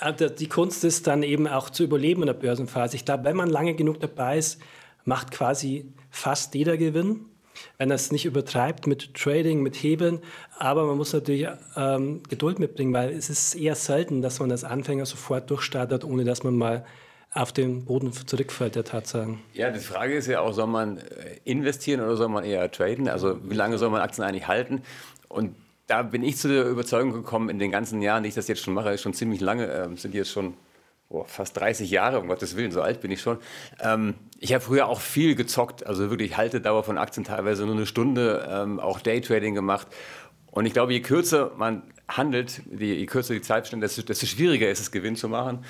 äh, 0.00 0.30
die 0.30 0.48
Kunst 0.48 0.84
ist 0.84 1.06
dann 1.06 1.22
eben 1.22 1.48
auch 1.48 1.68
zu 1.70 1.82
überleben 1.82 2.22
in 2.22 2.26
der 2.26 2.34
Börsenphase. 2.34 2.96
Ich 2.96 3.04
glaube, 3.04 3.24
wenn 3.24 3.36
man 3.36 3.50
lange 3.50 3.74
genug 3.74 4.00
dabei 4.00 4.38
ist, 4.38 4.60
macht 5.04 5.30
quasi 5.30 5.92
fast 6.10 6.54
jeder 6.54 6.76
Gewinn 6.76 7.26
wenn 7.78 7.90
er 7.90 7.96
es 7.96 8.12
nicht 8.12 8.24
übertreibt 8.24 8.86
mit 8.86 9.14
Trading, 9.14 9.62
mit 9.62 9.76
Hebeln. 9.76 10.20
Aber 10.58 10.84
man 10.84 10.96
muss 10.96 11.12
natürlich 11.12 11.46
ähm, 11.76 12.22
Geduld 12.28 12.58
mitbringen, 12.58 12.92
weil 12.92 13.10
es 13.10 13.30
ist 13.30 13.54
eher 13.54 13.74
selten, 13.74 14.22
dass 14.22 14.40
man 14.40 14.50
als 14.50 14.64
Anfänger 14.64 15.06
sofort 15.06 15.50
durchstartet, 15.50 16.04
ohne 16.04 16.24
dass 16.24 16.42
man 16.42 16.56
mal 16.56 16.84
auf 17.32 17.52
den 17.52 17.84
Boden 17.84 18.12
zurückfällt, 18.12 18.76
der 18.76 18.84
Tatsachen. 18.84 19.40
Ja, 19.54 19.70
die 19.70 19.80
Frage 19.80 20.14
ist 20.14 20.28
ja 20.28 20.40
auch, 20.40 20.52
soll 20.52 20.68
man 20.68 20.98
äh, 20.98 21.02
investieren 21.44 22.00
oder 22.00 22.16
soll 22.16 22.28
man 22.28 22.44
eher 22.44 22.70
traden? 22.70 23.08
Also 23.08 23.38
wie 23.42 23.54
lange 23.54 23.76
soll 23.76 23.90
man 23.90 24.00
Aktien 24.00 24.24
eigentlich 24.24 24.46
halten? 24.46 24.82
Und 25.28 25.56
da 25.88 26.02
bin 26.02 26.22
ich 26.22 26.36
zu 26.36 26.48
der 26.48 26.64
Überzeugung 26.64 27.12
gekommen, 27.12 27.48
in 27.48 27.58
den 27.58 27.70
ganzen 27.70 28.00
Jahren, 28.02 28.22
die 28.22 28.28
ich 28.28 28.34
das 28.34 28.48
jetzt 28.48 28.62
schon 28.62 28.72
mache, 28.72 28.92
ist 28.92 29.02
schon 29.02 29.14
ziemlich 29.14 29.40
lange, 29.40 29.66
äh, 29.66 29.96
sind 29.96 30.14
jetzt 30.14 30.30
schon 30.30 30.54
oh, 31.08 31.24
fast 31.24 31.56
30 31.58 31.90
Jahre, 31.90 32.20
um 32.20 32.28
Gottes 32.28 32.56
Willen, 32.56 32.72
so 32.72 32.82
alt 32.82 33.00
bin 33.00 33.10
ich 33.10 33.20
schon. 33.20 33.38
Ähm, 33.80 34.14
ich 34.38 34.52
habe 34.52 34.62
früher 34.62 34.88
auch 34.88 35.00
viel 35.00 35.34
gezockt, 35.34 35.86
also 35.86 36.10
wirklich 36.10 36.36
Haltedauer 36.36 36.84
von 36.84 36.98
Aktien 36.98 37.24
teilweise 37.24 37.64
nur 37.64 37.74
eine 37.74 37.86
Stunde, 37.86 38.46
ähm, 38.50 38.80
auch 38.80 39.00
Daytrading 39.00 39.54
gemacht. 39.54 39.86
Und 40.50 40.66
ich 40.66 40.72
glaube, 40.72 40.92
je 40.92 41.00
kürzer 41.00 41.52
man 41.56 41.82
handelt, 42.08 42.62
je, 42.70 42.94
je 42.94 43.06
kürzer 43.06 43.34
die 43.34 43.42
Zeitstände, 43.42 43.86
desto, 43.86 44.02
desto 44.02 44.26
schwieriger 44.26 44.70
ist 44.70 44.80
es, 44.80 44.92
Gewinn 44.92 45.16
zu 45.16 45.28
machen. 45.28 45.64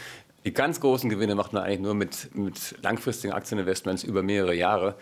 Die 0.44 0.52
ganz 0.52 0.80
großen 0.80 1.08
Gewinne 1.08 1.34
macht 1.34 1.54
man 1.54 1.62
eigentlich 1.62 1.80
nur 1.80 1.94
mit, 1.94 2.34
mit 2.34 2.74
langfristigen 2.82 3.32
Aktieninvestments 3.32 4.04
über 4.04 4.22
mehrere 4.22 4.54
Jahre. 4.54 4.96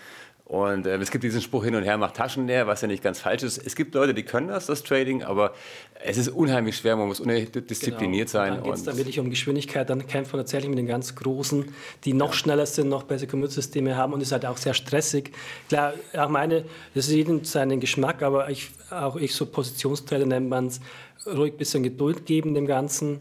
Und 0.53 0.87
äh, 0.87 0.99
es 0.99 1.11
gibt 1.11 1.25
diesen 1.25 1.41
Spruch 1.41 1.65
hin 1.65 1.75
und 1.77 1.83
her, 1.83 1.97
macht 1.97 2.17
Taschen 2.17 2.47
leer, 2.47 2.67
was 2.67 2.83
ja 2.83 2.87
nicht 2.87 3.03
ganz 3.03 3.21
falsch 3.21 3.43
ist. 3.43 3.57
Es 3.57 3.75
gibt 3.75 3.95
Leute, 3.95 4.13
die 4.13 4.23
können 4.23 4.49
das, 4.49 4.67
das 4.67 4.83
Trading, 4.83 5.23
aber 5.23 5.55
es 6.05 6.19
ist 6.19 6.29
unheimlich 6.29 6.77
schwer, 6.77 6.95
man 6.95 7.09
muss 7.09 7.23
diszipliniert 7.23 8.31
genau. 8.31 8.45
sein. 8.45 8.55
Dann 8.57 8.65
geht 8.65 8.75
es 8.75 8.85
dann 8.85 8.99
wirklich 8.99 9.19
um 9.19 9.31
Geschwindigkeit, 9.31 9.89
dann 9.89 10.07
kämpft 10.07 10.31
man 10.31 10.41
tatsächlich 10.41 10.69
mit 10.69 10.79
den 10.79 10.87
ganz 10.87 11.15
Großen, 11.15 11.73
die 12.05 12.13
noch 12.13 12.33
ja. 12.33 12.35
schneller 12.35 12.67
sind, 12.67 12.91
noch 12.91 13.05
bessere 13.05 13.29
Kommunikationssysteme 13.29 13.97
haben 13.97 14.13
und 14.13 14.21
ist 14.21 14.33
halt 14.33 14.45
auch 14.45 14.59
sehr 14.59 14.75
stressig. 14.75 15.33
Klar, 15.71 15.95
auch 16.15 16.29
meine, 16.29 16.67
das 16.95 17.07
ist 17.07 17.15
jedem 17.15 17.45
seinen 17.45 17.81
Geschmack, 17.81 18.21
aber 18.21 18.51
ich, 18.51 18.73
auch 18.91 19.17
ich 19.17 19.35
so 19.35 19.47
Positionstrader 19.47 20.27
nennt 20.27 20.51
man 20.51 20.67
es, 20.67 20.81
ruhig 21.25 21.55
ein 21.55 21.57
bisschen 21.57 21.83
Geduld 21.83 22.27
geben 22.27 22.53
dem 22.53 22.67
Ganzen 22.67 23.21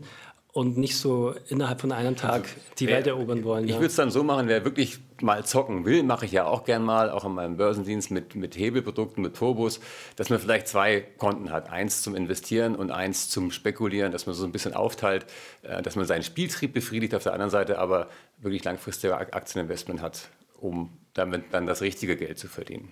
und 0.54 0.78
nicht 0.78 0.98
so 0.98 1.34
innerhalb 1.48 1.80
von 1.80 1.92
einem 1.94 2.18
Tag 2.18 2.44
die 2.78 2.88
Welt 2.88 3.08
erobern 3.08 3.44
wollen. 3.46 3.66
Ich 3.66 3.72
ja. 3.72 3.78
würde 3.78 3.88
es 3.88 3.96
dann 3.96 4.12
so 4.12 4.24
machen, 4.24 4.50
wer 4.50 4.66
wirklich 4.66 5.00
mal 5.22 5.46
zocken 5.46 5.86
will, 5.86 6.04
mache 6.04 6.26
ich 6.26 6.34
ja 6.34 6.46
auch 6.46 6.66
gern 6.66 6.84
mal, 6.84 7.10
auch 7.10 7.24
in 7.24 7.34
meinem 7.34 7.56
Börsendienst 7.56 8.12
mit, 8.12 8.36
mit 8.36 8.58
Hebelprodukten, 8.58 9.24
mit 9.24 9.36
Turbos, 9.36 9.80
dass 10.18 10.30
man 10.30 10.40
vielleicht 10.40 10.68
zwei 10.68 11.02
Konten 11.18 11.52
hat. 11.52 11.70
Eins 11.70 12.02
zum 12.02 12.16
Investieren 12.16 12.76
und 12.76 12.92
eins 12.92 13.30
zum 13.30 13.52
Spekulieren, 13.52 14.12
dass 14.12 14.26
man 14.26 14.36
so 14.36 14.44
ein 14.44 14.52
bisschen 14.52 14.74
aufteilt, 14.74 15.26
äh, 15.64 15.82
dass 15.82 15.96
man 15.96 16.06
seinen 16.06 16.24
Spieltrieb 16.24 16.74
befriedigt, 16.74 17.16
auf 17.16 17.24
der 17.24 17.34
anderen 17.34 17.52
Seite 17.52 17.80
aber 17.80 18.10
wirklich 18.40 18.64
langfristige 18.64 19.16
Aktieninvestment 19.18 20.02
hat, 20.02 20.30
um 20.60 20.90
damit 21.14 21.54
dann 21.54 21.66
das 21.66 21.82
richtige 21.82 22.18
Geld 22.18 22.40
zu 22.40 22.48
verdienen. 22.48 22.92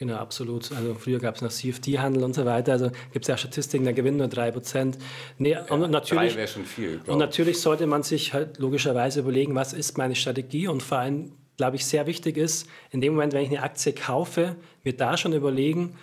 Genau, 0.00 0.16
absolut. 0.16 0.72
Also 0.72 0.94
früher 0.94 1.18
gab 1.18 1.36
es 1.36 1.42
noch 1.42 1.50
CFD-Handel 1.50 2.24
und 2.24 2.34
so 2.34 2.46
weiter. 2.46 2.72
Also 2.72 2.90
gibt 3.12 3.26
es 3.26 3.28
ja 3.28 3.36
Statistiken, 3.36 3.84
da 3.84 3.92
gewinnen 3.92 4.16
nur 4.16 4.28
3%. 4.28 4.94
Nee, 5.36 5.50
ja, 5.50 5.64
und 5.66 5.90
natürlich, 5.90 6.36
wäre 6.36 6.48
schon 6.48 6.64
viel. 6.64 7.02
Und 7.06 7.18
natürlich 7.18 7.60
sollte 7.60 7.86
man 7.86 8.02
sich 8.02 8.32
halt 8.32 8.56
logischerweise 8.56 9.20
überlegen, 9.20 9.54
was 9.54 9.74
ist 9.74 9.98
meine 9.98 10.14
Strategie 10.14 10.68
und 10.68 10.82
vor 10.82 11.00
allem, 11.00 11.32
glaube 11.58 11.76
ich, 11.76 11.84
sehr 11.84 12.06
wichtig 12.06 12.38
ist, 12.38 12.66
in 12.90 13.02
dem 13.02 13.12
Moment, 13.12 13.34
wenn 13.34 13.42
ich 13.42 13.50
eine 13.50 13.62
Aktie 13.62 13.92
kaufe, 13.92 14.56
mir 14.84 14.96
da 14.96 15.18
schon 15.18 15.34
überlegen, 15.34 15.98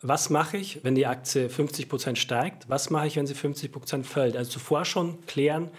was 0.00 0.30
mache 0.30 0.56
ich, 0.56 0.84
wenn 0.84 0.94
die 0.94 1.06
Aktie 1.06 1.48
50% 1.48 2.14
steigt, 2.14 2.68
was 2.68 2.90
mache 2.90 3.08
ich, 3.08 3.16
wenn 3.16 3.26
sie 3.26 3.34
50% 3.34 4.04
fällt. 4.04 4.36
Also 4.36 4.52
zuvor 4.52 4.84
schon 4.84 5.26
klären, 5.26 5.72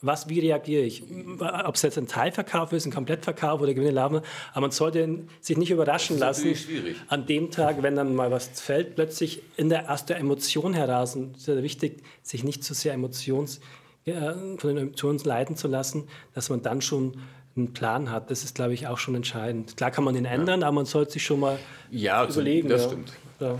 was, 0.00 0.28
wie 0.28 0.38
reagiere 0.38 0.82
ich? 0.82 1.02
Ob 1.40 1.74
es 1.74 1.82
jetzt 1.82 1.98
ein 1.98 2.06
Teilverkauf 2.06 2.72
ist, 2.72 2.86
ein 2.86 2.92
Komplettverkauf 2.92 3.60
oder 3.60 3.74
Gewinne 3.74 3.90
laufen, 3.90 4.20
aber 4.52 4.60
man 4.60 4.70
sollte 4.70 5.24
sich 5.40 5.56
nicht 5.56 5.70
überraschen 5.70 6.18
lassen. 6.18 6.54
An 7.08 7.26
dem 7.26 7.50
Tag, 7.50 7.82
wenn 7.82 7.96
dann 7.96 8.14
mal 8.14 8.30
was 8.30 8.48
fällt, 8.60 8.94
plötzlich 8.94 9.42
in 9.56 9.68
der, 9.68 9.92
aus 9.92 10.06
der 10.06 10.18
Emotion 10.18 10.72
heraus, 10.72 11.16
und 11.16 11.36
es 11.36 11.42
ist 11.42 11.48
ja 11.48 11.62
wichtig, 11.62 12.02
sich 12.22 12.44
nicht 12.44 12.62
zu 12.62 12.74
sehr 12.74 12.92
Emotions, 12.92 13.60
äh, 14.04 14.34
von 14.56 14.68
den 14.68 14.78
Emotionen 14.78 15.18
leiten 15.18 15.56
zu 15.56 15.66
lassen, 15.66 16.08
dass 16.32 16.48
man 16.48 16.62
dann 16.62 16.80
schon 16.80 17.18
einen 17.56 17.72
Plan 17.72 18.10
hat. 18.10 18.30
Das 18.30 18.44
ist, 18.44 18.54
glaube 18.54 18.74
ich, 18.74 18.86
auch 18.86 18.98
schon 18.98 19.16
entscheidend. 19.16 19.76
Klar 19.76 19.90
kann 19.90 20.04
man 20.04 20.14
den 20.14 20.24
ändern, 20.24 20.60
ja. 20.60 20.68
aber 20.68 20.76
man 20.76 20.86
sollte 20.86 21.12
sich 21.12 21.24
schon 21.24 21.40
mal 21.40 21.58
ja, 21.90 22.24
überlegen. 22.24 22.68
Das 22.68 22.82
ja. 22.82 22.88
stimmt. 22.88 23.12
Ja. 23.40 23.58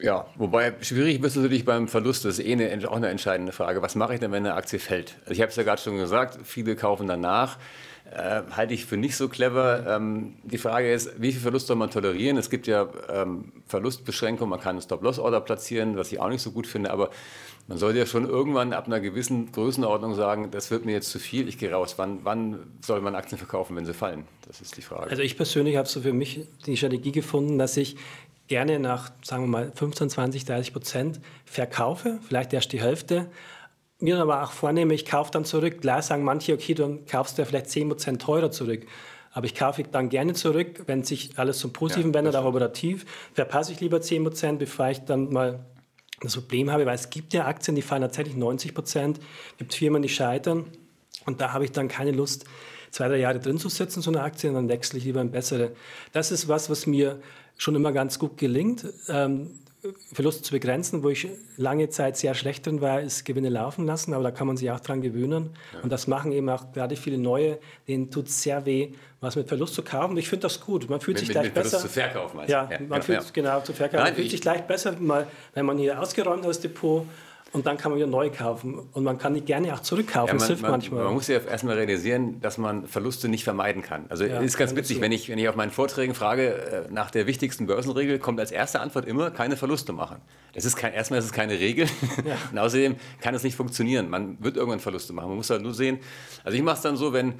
Ja, 0.00 0.26
wobei 0.36 0.74
schwierig 0.80 1.20
bist 1.20 1.36
du 1.36 1.40
natürlich 1.40 1.64
beim 1.64 1.88
Verlust, 1.88 2.24
das 2.24 2.38
ist 2.38 2.46
eh 2.46 2.52
eine, 2.52 2.88
auch 2.88 2.96
eine 2.96 3.08
entscheidende 3.08 3.52
Frage. 3.52 3.82
Was 3.82 3.94
mache 3.94 4.14
ich 4.14 4.20
denn, 4.20 4.30
wenn 4.30 4.46
eine 4.46 4.54
Aktie 4.54 4.78
fällt? 4.78 5.16
Also 5.22 5.32
ich 5.32 5.40
habe 5.40 5.50
es 5.50 5.56
ja 5.56 5.64
gerade 5.64 5.82
schon 5.82 5.96
gesagt, 5.96 6.38
viele 6.44 6.76
kaufen 6.76 7.08
danach. 7.08 7.58
Äh, 8.10 8.42
halte 8.52 8.72
ich 8.72 8.86
für 8.86 8.96
nicht 8.96 9.16
so 9.16 9.28
clever. 9.28 9.84
Ähm, 9.86 10.36
die 10.42 10.56
Frage 10.56 10.90
ist, 10.90 11.20
wie 11.20 11.30
viel 11.32 11.42
Verlust 11.42 11.66
soll 11.66 11.76
man 11.76 11.90
tolerieren? 11.90 12.38
Es 12.38 12.48
gibt 12.48 12.66
ja 12.66 12.88
ähm, 13.10 13.52
Verlustbeschränkungen, 13.66 14.48
man 14.48 14.60
kann 14.60 14.76
einen 14.76 14.82
Stop-Loss-Order 14.82 15.42
platzieren, 15.42 15.96
was 15.98 16.10
ich 16.10 16.18
auch 16.18 16.30
nicht 16.30 16.40
so 16.40 16.52
gut 16.52 16.66
finde, 16.66 16.90
aber 16.90 17.10
man 17.66 17.76
sollte 17.76 17.98
ja 17.98 18.06
schon 18.06 18.26
irgendwann 18.26 18.72
ab 18.72 18.86
einer 18.86 19.00
gewissen 19.00 19.52
Größenordnung 19.52 20.14
sagen, 20.14 20.50
das 20.50 20.70
wird 20.70 20.86
mir 20.86 20.92
jetzt 20.92 21.10
zu 21.10 21.18
viel, 21.18 21.48
ich 21.48 21.58
gehe 21.58 21.70
raus. 21.70 21.94
Wann, 21.98 22.20
wann 22.22 22.60
soll 22.80 23.02
man 23.02 23.14
Aktien 23.14 23.36
verkaufen, 23.36 23.76
wenn 23.76 23.84
sie 23.84 23.92
fallen? 23.92 24.24
Das 24.46 24.62
ist 24.62 24.78
die 24.78 24.82
Frage. 24.82 25.10
Also 25.10 25.20
ich 25.20 25.36
persönlich 25.36 25.76
habe 25.76 25.86
so 25.86 26.00
für 26.00 26.14
mich 26.14 26.46
die 26.64 26.78
Strategie 26.78 27.12
gefunden, 27.12 27.58
dass 27.58 27.76
ich 27.76 27.96
gerne 28.48 28.78
nach, 28.78 29.10
sagen 29.22 29.44
wir 29.44 29.48
mal, 29.48 29.72
15, 29.74 30.10
20, 30.10 30.44
30 30.44 30.72
Prozent 30.72 31.20
verkaufe, 31.44 32.18
vielleicht 32.26 32.52
erst 32.52 32.72
die 32.72 32.80
Hälfte. 32.80 33.30
Mir 34.00 34.14
dann 34.14 34.22
aber 34.22 34.42
auch 34.42 34.52
vornehme, 34.52 34.94
ich 34.94 35.04
kaufe 35.04 35.30
dann 35.30 35.44
zurück. 35.44 35.80
Klar 35.80 36.02
sagen 36.02 36.24
manche, 36.24 36.54
okay, 36.54 36.74
dann 36.74 37.04
kaufst 37.06 37.36
du 37.36 37.42
ja 37.42 37.46
vielleicht 37.46 37.68
10 37.70 37.88
Prozent 37.88 38.22
teurer 38.22 38.50
zurück. 38.50 38.86
Aber 39.32 39.46
ich 39.46 39.54
kaufe 39.54 39.82
dann 39.82 40.08
gerne 40.08 40.32
zurück, 40.32 40.84
wenn 40.86 41.04
sich 41.04 41.38
alles 41.38 41.58
zum 41.58 41.72
Positiven 41.72 42.12
ja, 42.12 42.18
wendet, 42.18 42.36
auch 42.36 42.44
operativ. 42.44 43.04
Verpasse 43.34 43.72
ich 43.72 43.80
lieber 43.80 44.00
10 44.00 44.24
Prozent, 44.24 44.58
bevor 44.58 44.88
ich 44.88 45.00
dann 45.00 45.32
mal 45.32 45.64
das 46.20 46.34
Problem 46.34 46.70
habe, 46.70 46.86
weil 46.86 46.94
es 46.94 47.10
gibt 47.10 47.34
ja 47.34 47.46
Aktien, 47.46 47.76
die 47.76 47.82
fallen 47.82 48.02
tatsächlich 48.02 48.36
90 48.36 48.74
Prozent. 48.74 49.18
Es 49.52 49.58
gibt 49.58 49.74
Firmen, 49.74 50.02
die 50.02 50.08
scheitern. 50.08 50.66
Und 51.26 51.40
da 51.40 51.52
habe 51.52 51.64
ich 51.64 51.72
dann 51.72 51.88
keine 51.88 52.12
Lust, 52.12 52.46
zwei, 52.90 53.08
drei 53.08 53.18
Jahre 53.18 53.40
drin 53.40 53.58
zu 53.58 53.68
sitzen, 53.68 54.02
so 54.02 54.10
eine 54.10 54.22
Aktie, 54.22 54.48
und 54.48 54.54
dann 54.56 54.68
wechsle 54.68 54.98
ich 54.98 55.04
lieber 55.04 55.20
in 55.20 55.30
bessere. 55.30 55.72
Das 56.12 56.30
ist 56.30 56.48
was, 56.48 56.70
was 56.70 56.86
mir 56.86 57.20
schon 57.56 57.74
immer 57.74 57.92
ganz 57.92 58.18
gut 58.18 58.38
gelingt. 58.38 58.86
Ähm, 59.08 59.50
Verlust 60.12 60.44
zu 60.44 60.52
begrenzen, 60.52 61.04
wo 61.04 61.08
ich 61.08 61.28
lange 61.56 61.88
Zeit 61.88 62.16
sehr 62.16 62.34
schlecht 62.34 62.66
drin 62.66 62.80
war, 62.80 63.00
ist 63.00 63.24
Gewinne 63.24 63.48
laufen 63.48 63.86
lassen, 63.86 64.12
aber 64.12 64.24
da 64.24 64.30
kann 64.32 64.48
man 64.48 64.56
sich 64.56 64.70
auch 64.72 64.80
dran 64.80 65.00
gewöhnen. 65.02 65.50
Ja. 65.72 65.80
Und 65.80 65.90
das 65.90 66.08
machen 66.08 66.32
eben 66.32 66.48
auch 66.48 66.72
gerade 66.72 66.96
viele 66.96 67.16
Neue, 67.16 67.58
denen 67.86 68.10
tut 68.10 68.26
es 68.26 68.42
sehr 68.42 68.66
weh, 68.66 68.90
was 69.20 69.36
mit 69.36 69.46
Verlust 69.46 69.74
zu 69.74 69.82
kaufen. 69.82 70.12
Und 70.12 70.18
ich 70.18 70.28
finde 70.28 70.42
das 70.42 70.60
gut. 70.60 70.90
Man 70.90 71.00
fühlt 71.00 71.18
mit, 71.18 71.26
sich 71.26 71.28
gleich 71.28 71.44
mit 71.44 71.54
besser. 71.54 71.78
Verlust 71.78 71.94
zu 71.94 72.00
verkaufen, 72.00 72.40
ja, 72.40 72.46
ja, 72.46 72.68
man 72.68 72.78
genau, 72.78 73.00
fühlt 73.02 73.22
ja. 73.22 73.30
genau 73.32 73.60
zu 73.60 73.72
verkaufen. 73.72 74.02
Nein, 74.02 74.12
man 74.12 74.14
fühlt 74.16 74.30
sich 74.30 74.40
gleich 74.40 74.62
besser, 74.62 74.96
mal, 74.98 75.28
wenn 75.54 75.64
man 75.64 75.78
hier 75.78 76.00
ausgeräumt 76.00 76.42
hat 76.42 76.50
das 76.50 76.60
Depot 76.60 77.06
und 77.52 77.66
dann 77.66 77.78
kann 77.78 77.90
man 77.90 77.98
wieder 77.98 78.06
neu 78.06 78.30
kaufen. 78.30 78.78
Und 78.92 79.04
man 79.04 79.16
kann 79.16 79.32
die 79.32 79.40
gerne 79.40 79.72
auch 79.72 79.80
zurückkaufen. 79.80 80.26
Ja, 80.26 80.34
man, 80.34 80.38
das 80.38 80.48
hilft 80.48 80.62
man, 80.62 80.70
manchmal. 80.72 81.04
Man 81.04 81.14
muss 81.14 81.28
ja 81.28 81.38
erstmal 81.38 81.76
realisieren, 81.76 82.40
dass 82.40 82.58
man 82.58 82.86
Verluste 82.86 83.28
nicht 83.28 83.44
vermeiden 83.44 83.80
kann. 83.80 84.04
Also 84.10 84.24
ja, 84.24 84.40
ist 84.40 84.58
ganz 84.58 84.76
witzig, 84.76 85.00
wenn 85.00 85.12
ich, 85.12 85.30
wenn 85.30 85.38
ich 85.38 85.48
auf 85.48 85.56
meinen 85.56 85.70
Vorträgen 85.70 86.14
frage, 86.14 86.86
äh, 86.88 86.92
nach 86.92 87.10
der 87.10 87.26
wichtigsten 87.26 87.66
Börsenregel, 87.66 88.18
kommt 88.18 88.38
als 88.38 88.50
erste 88.50 88.80
Antwort 88.80 89.06
immer, 89.06 89.30
keine 89.30 89.56
Verluste 89.56 89.94
machen. 89.94 90.20
Das 90.52 90.66
ist 90.66 90.76
kein, 90.76 90.92
erstmal 90.92 91.20
ist 91.20 91.26
es 91.26 91.32
keine 91.32 91.58
Regel. 91.58 91.86
Ja. 92.26 92.36
und 92.52 92.58
außerdem 92.58 92.96
kann 93.22 93.34
es 93.34 93.42
nicht 93.42 93.56
funktionieren. 93.56 94.10
Man 94.10 94.36
wird 94.42 94.56
irgendwann 94.56 94.80
Verluste 94.80 95.14
machen. 95.14 95.28
Man 95.28 95.36
muss 95.38 95.48
halt 95.48 95.62
nur 95.62 95.74
sehen. 95.74 96.00
Also 96.44 96.56
ich 96.56 96.62
mache 96.62 96.76
es 96.76 96.82
dann 96.82 96.96
so, 96.96 97.14
wenn 97.14 97.34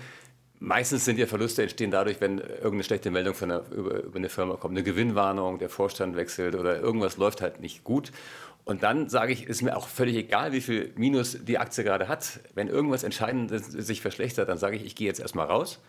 Meistens 0.61 1.05
sind 1.05 1.19
ja 1.21 1.27
Verluste 1.27 1.63
entstehen 1.63 1.93
dadurch, 1.93 2.21
wenn 2.21 2.39
irgendeine 2.39 2.83
schlechte 2.83 3.13
Meldung 3.13 3.35
von 3.35 3.51
einer, 3.51 3.63
über, 3.71 4.03
über, 4.03 4.17
eine 4.17 4.29
Firma 4.29 4.57
kommt, 4.57 4.73
eine 4.73 4.83
Gewinnwarnung, 4.83 5.61
der 5.61 5.69
Vorstand 5.69 6.17
wechselt 6.17 6.57
oder 6.57 6.81
irgendwas 6.81 7.17
läuft 7.17 7.43
halt 7.43 7.61
nicht 7.61 7.85
gut. 7.85 8.11
Und 8.65 8.83
dann 8.83 9.09
sage 9.09 9.33
ich, 9.33 9.47
ist 9.47 9.63
mir 9.63 9.77
auch 9.77 9.89
völlig 9.89 10.17
egal, 10.17 10.53
wie 10.53 10.61
viel 10.61 10.93
Minus 10.97 11.39
die 11.43 11.59
Aktie 11.59 11.85
gerade 11.85 12.07
hat. 12.07 12.41
Wenn 12.55 12.69
irgendwas 12.69 13.03
Entscheidendes 13.03 13.67
sich 13.67 14.03
verschlechtert, 14.03 14.49
dann 14.49 14.59
sage 14.59 14.77
ich, 14.77 14.85
ich 14.85 14.95
gehe 14.95 15.07
jetzt 15.07 15.21
erstmal 15.21 15.47
raus, 15.47 15.81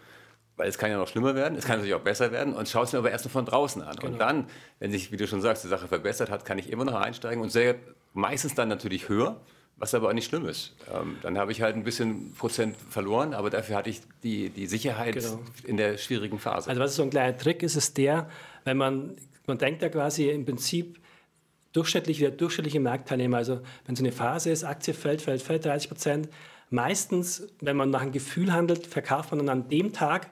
weil 0.55 0.69
es 0.69 0.77
kann 0.77 0.89
ja 0.89 0.97
noch 0.97 1.07
schlimmer 1.07 1.35
werden, 1.35 1.57
es 1.57 1.65
kann 1.65 1.77
natürlich 1.77 1.95
auch 1.95 2.03
besser 2.03 2.31
werden 2.31 2.53
und 2.53 2.69
schaue 2.69 2.85
es 2.85 2.93
mir 2.93 2.99
aber 2.99 3.11
erst 3.11 3.27
von 3.29 3.45
draußen 3.45 3.81
an. 3.81 3.95
Genau. 3.97 4.11
Und 4.11 4.17
dann, 4.19 4.47
wenn 4.79 4.91
sich, 4.91 5.11
wie 5.11 5.17
du 5.17 5.27
schon 5.27 5.41
sagst, 5.41 5.63
die 5.63 5.67
Sache 5.67 5.87
verbessert 5.87 6.29
hat, 6.29 6.45
kann 6.45 6.57
ich 6.57 6.71
immer 6.71 6.85
noch 6.85 6.95
einsteigen 6.95 7.41
und 7.41 7.49
sehr, 7.49 7.75
meistens 8.13 8.55
dann 8.55 8.69
natürlich 8.69 9.09
höher, 9.09 9.39
was 9.77 9.93
aber 9.93 10.09
auch 10.09 10.13
nicht 10.13 10.25
schlimm 10.25 10.45
ist. 10.45 10.75
Ähm, 10.93 11.17
dann 11.21 11.37
habe 11.37 11.51
ich 11.51 11.61
halt 11.61 11.75
ein 11.75 11.83
bisschen 11.83 12.33
Prozent 12.33 12.75
verloren, 12.89 13.33
aber 13.33 13.49
dafür 13.49 13.77
hatte 13.77 13.89
ich 13.89 14.01
die, 14.23 14.49
die 14.49 14.67
Sicherheit 14.67 15.15
genau. 15.15 15.39
in 15.63 15.77
der 15.77 15.97
schwierigen 15.97 16.39
Phase. 16.39 16.69
Also 16.69 16.81
was 16.81 16.95
so 16.95 17.03
ein 17.03 17.09
kleiner 17.09 17.37
Trick 17.37 17.63
ist, 17.63 17.75
ist 17.75 17.97
der, 17.97 18.29
wenn 18.65 18.77
man, 18.77 19.15
man 19.47 19.57
denkt 19.57 19.81
ja 19.81 19.89
quasi 19.89 20.29
im 20.29 20.45
Prinzip, 20.45 20.99
durchschnittlich, 21.73 22.19
der 22.19 22.31
durchschnittliche 22.31 22.79
Marktteilnehmer, 22.79 23.37
also 23.37 23.61
wenn 23.85 23.95
so 23.95 24.03
eine 24.03 24.11
Phase 24.11 24.51
ist, 24.51 24.63
Aktie 24.63 24.93
fällt, 24.93 25.21
fällt, 25.21 25.41
fällt 25.41 25.65
30 25.65 25.89
Prozent, 25.89 26.29
meistens, 26.69 27.47
wenn 27.61 27.77
man 27.77 27.89
nach 27.89 28.01
einem 28.01 28.11
Gefühl 28.11 28.51
handelt, 28.53 28.87
verkauft 28.87 29.31
man 29.31 29.39
dann 29.39 29.49
an 29.49 29.69
dem 29.69 29.93
Tag, 29.93 30.31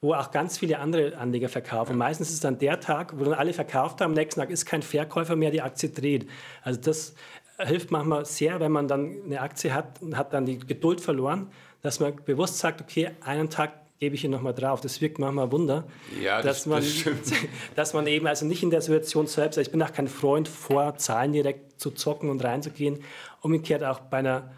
wo 0.00 0.12
auch 0.12 0.30
ganz 0.30 0.58
viele 0.58 0.78
andere 0.78 1.16
Anleger 1.16 1.48
verkaufen. 1.48 1.92
Und 1.92 1.98
meistens 1.98 2.28
ist 2.28 2.34
es 2.34 2.40
dann 2.40 2.58
der 2.58 2.80
Tag, 2.80 3.18
wo 3.18 3.24
dann 3.24 3.34
alle 3.34 3.54
verkauft 3.54 4.00
haben, 4.00 4.10
am 4.10 4.14
nächsten 4.14 4.40
Tag 4.40 4.50
ist 4.50 4.66
kein 4.66 4.82
Verkäufer 4.82 5.34
mehr, 5.34 5.50
die 5.50 5.62
Aktie 5.62 5.88
dreht. 5.88 6.28
Also 6.62 6.80
das 6.80 7.14
hilft 7.58 7.90
manchmal 7.90 8.26
sehr, 8.26 8.60
wenn 8.60 8.72
man 8.72 8.88
dann 8.88 9.16
eine 9.24 9.40
Aktie 9.40 9.72
hat 9.72 10.02
und 10.02 10.16
hat 10.16 10.32
dann 10.34 10.44
die 10.44 10.58
Geduld 10.58 11.00
verloren, 11.00 11.50
dass 11.80 12.00
man 12.00 12.16
bewusst 12.24 12.58
sagt, 12.58 12.80
okay, 12.80 13.12
einen 13.22 13.48
Tag 13.48 13.72
gebe 13.98 14.14
ich 14.14 14.22
hier 14.22 14.30
nochmal 14.30 14.54
drauf. 14.54 14.80
Das 14.80 15.00
wirkt 15.00 15.18
manchmal 15.18 15.50
Wunder, 15.52 15.84
ja, 16.22 16.42
das, 16.42 16.64
dass, 16.64 16.66
man, 16.66 16.82
das 16.82 17.32
dass 17.74 17.94
man 17.94 18.06
eben 18.06 18.26
also 18.26 18.46
nicht 18.46 18.62
in 18.62 18.70
der 18.70 18.80
Situation 18.80 19.26
selbst, 19.26 19.56
ich 19.56 19.70
bin 19.70 19.82
auch 19.82 19.92
kein 19.92 20.08
Freund 20.08 20.48
vor 20.48 20.96
Zahlen 20.96 21.32
direkt 21.32 21.80
zu 21.80 21.90
zocken 21.90 22.30
und 22.30 22.42
reinzugehen. 22.42 23.00
Umgekehrt 23.40 23.84
auch 23.84 24.00
bei 24.00 24.18
einer 24.18 24.52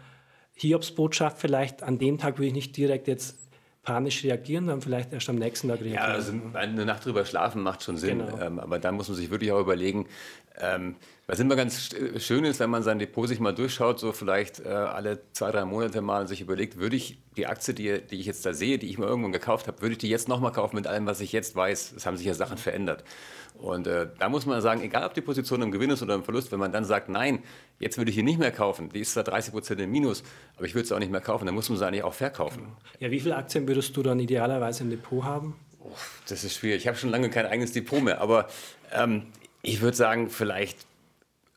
Hiobsbotschaft 0.55 1.39
vielleicht, 1.39 1.83
an 1.83 1.99
dem 1.99 2.17
Tag 2.17 2.37
würde 2.37 2.47
ich 2.47 2.53
nicht 2.53 2.77
direkt 2.77 3.07
jetzt 3.07 3.46
panisch 3.87 4.21
reagieren, 4.25 4.67
dann 4.67 4.81
vielleicht 4.81 5.13
erst 5.13 5.29
am 5.29 5.37
nächsten 5.37 5.69
Tag 5.69 5.79
reagieren. 5.79 6.03
Ja, 6.03 6.13
also 6.13 6.33
eine 6.55 6.85
Nacht 6.85 7.05
drüber 7.05 7.23
schlafen 7.23 7.63
macht 7.63 7.83
schon 7.83 7.95
Sinn, 7.95 8.19
genau. 8.19 8.37
ähm, 8.41 8.59
aber 8.59 8.79
dann 8.79 8.95
muss 8.95 9.07
man 9.07 9.15
sich 9.15 9.29
wirklich 9.29 9.53
auch 9.53 9.61
überlegen, 9.61 10.07
ähm, 10.59 10.97
was 11.25 11.39
immer 11.39 11.55
ganz 11.55 11.95
schön 12.17 12.43
ist, 12.43 12.59
wenn 12.59 12.69
man 12.69 12.83
sein 12.83 12.99
Depot 12.99 13.29
sich 13.29 13.39
mal 13.39 13.53
durchschaut, 13.53 13.97
so 13.97 14.11
vielleicht 14.11 14.59
äh, 14.59 14.67
alle 14.67 15.21
zwei, 15.31 15.51
drei 15.51 15.63
Monate 15.63 16.01
mal 16.01 16.19
und 16.19 16.27
sich 16.27 16.41
überlegt, 16.41 16.77
würde 16.77 16.97
ich 16.97 17.17
die 17.37 17.47
Aktie, 17.47 17.73
die, 17.73 18.01
die 18.01 18.19
ich 18.19 18.25
jetzt 18.25 18.45
da 18.45 18.53
sehe, 18.53 18.77
die 18.77 18.89
ich 18.89 18.97
mir 18.97 19.05
irgendwann 19.05 19.31
gekauft 19.31 19.67
habe, 19.67 19.81
würde 19.81 19.93
ich 19.93 19.99
die 19.99 20.09
jetzt 20.09 20.27
nochmal 20.27 20.51
kaufen 20.51 20.75
mit 20.75 20.85
allem, 20.85 21.05
was 21.05 21.21
ich 21.21 21.31
jetzt 21.31 21.55
weiß? 21.55 21.93
Es 21.95 22.05
haben 22.05 22.17
sich 22.17 22.27
ja 22.27 22.33
Sachen 22.33 22.57
verändert. 22.57 23.05
Und 23.57 23.87
äh, 23.87 24.07
da 24.19 24.29
muss 24.29 24.45
man 24.45 24.61
sagen, 24.61 24.81
egal 24.81 25.03
ob 25.05 25.13
die 25.13 25.21
Position 25.21 25.61
im 25.61 25.71
Gewinn 25.71 25.89
ist 25.89 26.03
oder 26.03 26.15
im 26.15 26.23
Verlust, 26.23 26.51
wenn 26.51 26.59
man 26.59 26.71
dann 26.71 26.85
sagt, 26.85 27.09
nein, 27.09 27.39
jetzt 27.79 27.97
würde 27.97 28.09
ich 28.09 28.15
hier 28.15 28.23
nicht 28.23 28.39
mehr 28.39 28.51
kaufen, 28.51 28.89
die 28.89 28.99
ist 28.99 29.13
zwar 29.13 29.23
30 29.23 29.51
Prozent 29.51 29.81
im 29.81 29.91
Minus, 29.91 30.23
aber 30.55 30.65
ich 30.65 30.75
würde 30.75 30.85
es 30.85 30.91
auch 30.91 30.99
nicht 30.99 31.11
mehr 31.11 31.21
kaufen, 31.21 31.45
dann 31.45 31.55
muss 31.55 31.69
man 31.69 31.77
sie 31.77 31.85
eigentlich 31.85 32.03
auch 32.03 32.13
verkaufen. 32.13 32.67
Ja, 32.99 33.09
wie 33.09 33.19
viele 33.19 33.35
Aktien 33.35 33.67
würdest 33.67 33.97
du 33.97 34.03
dann 34.03 34.19
idealerweise 34.19 34.83
im 34.83 34.91
Depot 34.91 35.23
haben? 35.23 35.55
Oh, 35.79 35.89
das 36.29 36.43
ist 36.43 36.55
schwierig. 36.55 36.81
Ich 36.81 36.87
habe 36.87 36.97
schon 36.97 37.09
lange 37.09 37.29
kein 37.29 37.45
eigenes 37.45 37.71
Depot 37.71 38.03
mehr, 38.03 38.21
aber 38.21 38.47
ähm, 38.93 39.23
ich 39.63 39.81
würde 39.81 39.97
sagen, 39.97 40.29
vielleicht 40.29 40.85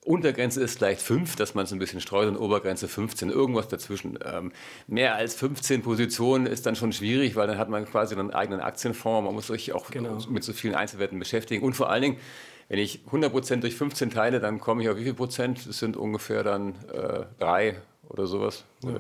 Untergrenze 0.04 0.62
ist 0.62 0.78
vielleicht 0.78 1.02
5, 1.02 1.36
dass 1.36 1.54
man 1.54 1.64
es 1.64 1.72
ein 1.72 1.78
bisschen 1.78 2.00
streut 2.00 2.28
und 2.28 2.36
Obergrenze 2.36 2.88
15, 2.88 3.28
irgendwas 3.28 3.68
dazwischen. 3.68 4.18
Ähm, 4.24 4.52
mehr 4.86 5.14
als 5.14 5.34
15 5.34 5.82
Positionen 5.82 6.46
ist 6.46 6.64
dann 6.64 6.74
schon 6.74 6.92
schwierig, 6.92 7.36
weil 7.36 7.46
dann 7.46 7.58
hat 7.58 7.68
man 7.68 7.84
quasi 7.84 8.14
einen 8.14 8.30
eigenen 8.30 8.60
Aktienfonds, 8.60 9.26
man 9.26 9.34
muss 9.34 9.48
sich 9.48 9.72
auch 9.72 9.90
genau. 9.90 10.18
mit 10.30 10.42
so 10.42 10.52
vielen 10.54 10.74
Einzelwerten 10.74 11.18
beschäftigen 11.18 11.64
und 11.64 11.74
vor 11.74 11.90
allen 11.90 12.02
Dingen, 12.02 12.16
wenn 12.68 12.78
ich 12.78 13.02
100 13.06 13.30
Prozent 13.30 13.62
durch 13.64 13.74
15 13.74 14.10
teile, 14.10 14.40
dann 14.40 14.60
komme 14.60 14.82
ich 14.82 14.88
auf 14.88 14.96
wie 14.96 15.02
viel 15.02 15.14
Prozent? 15.14 15.66
Das 15.68 15.78
sind 15.78 15.96
ungefähr 15.96 16.44
dann 16.44 16.76
äh, 16.92 17.24
drei 17.38 17.76
oder 18.08 18.26
sowas. 18.26 18.64
Ja. 18.84 18.94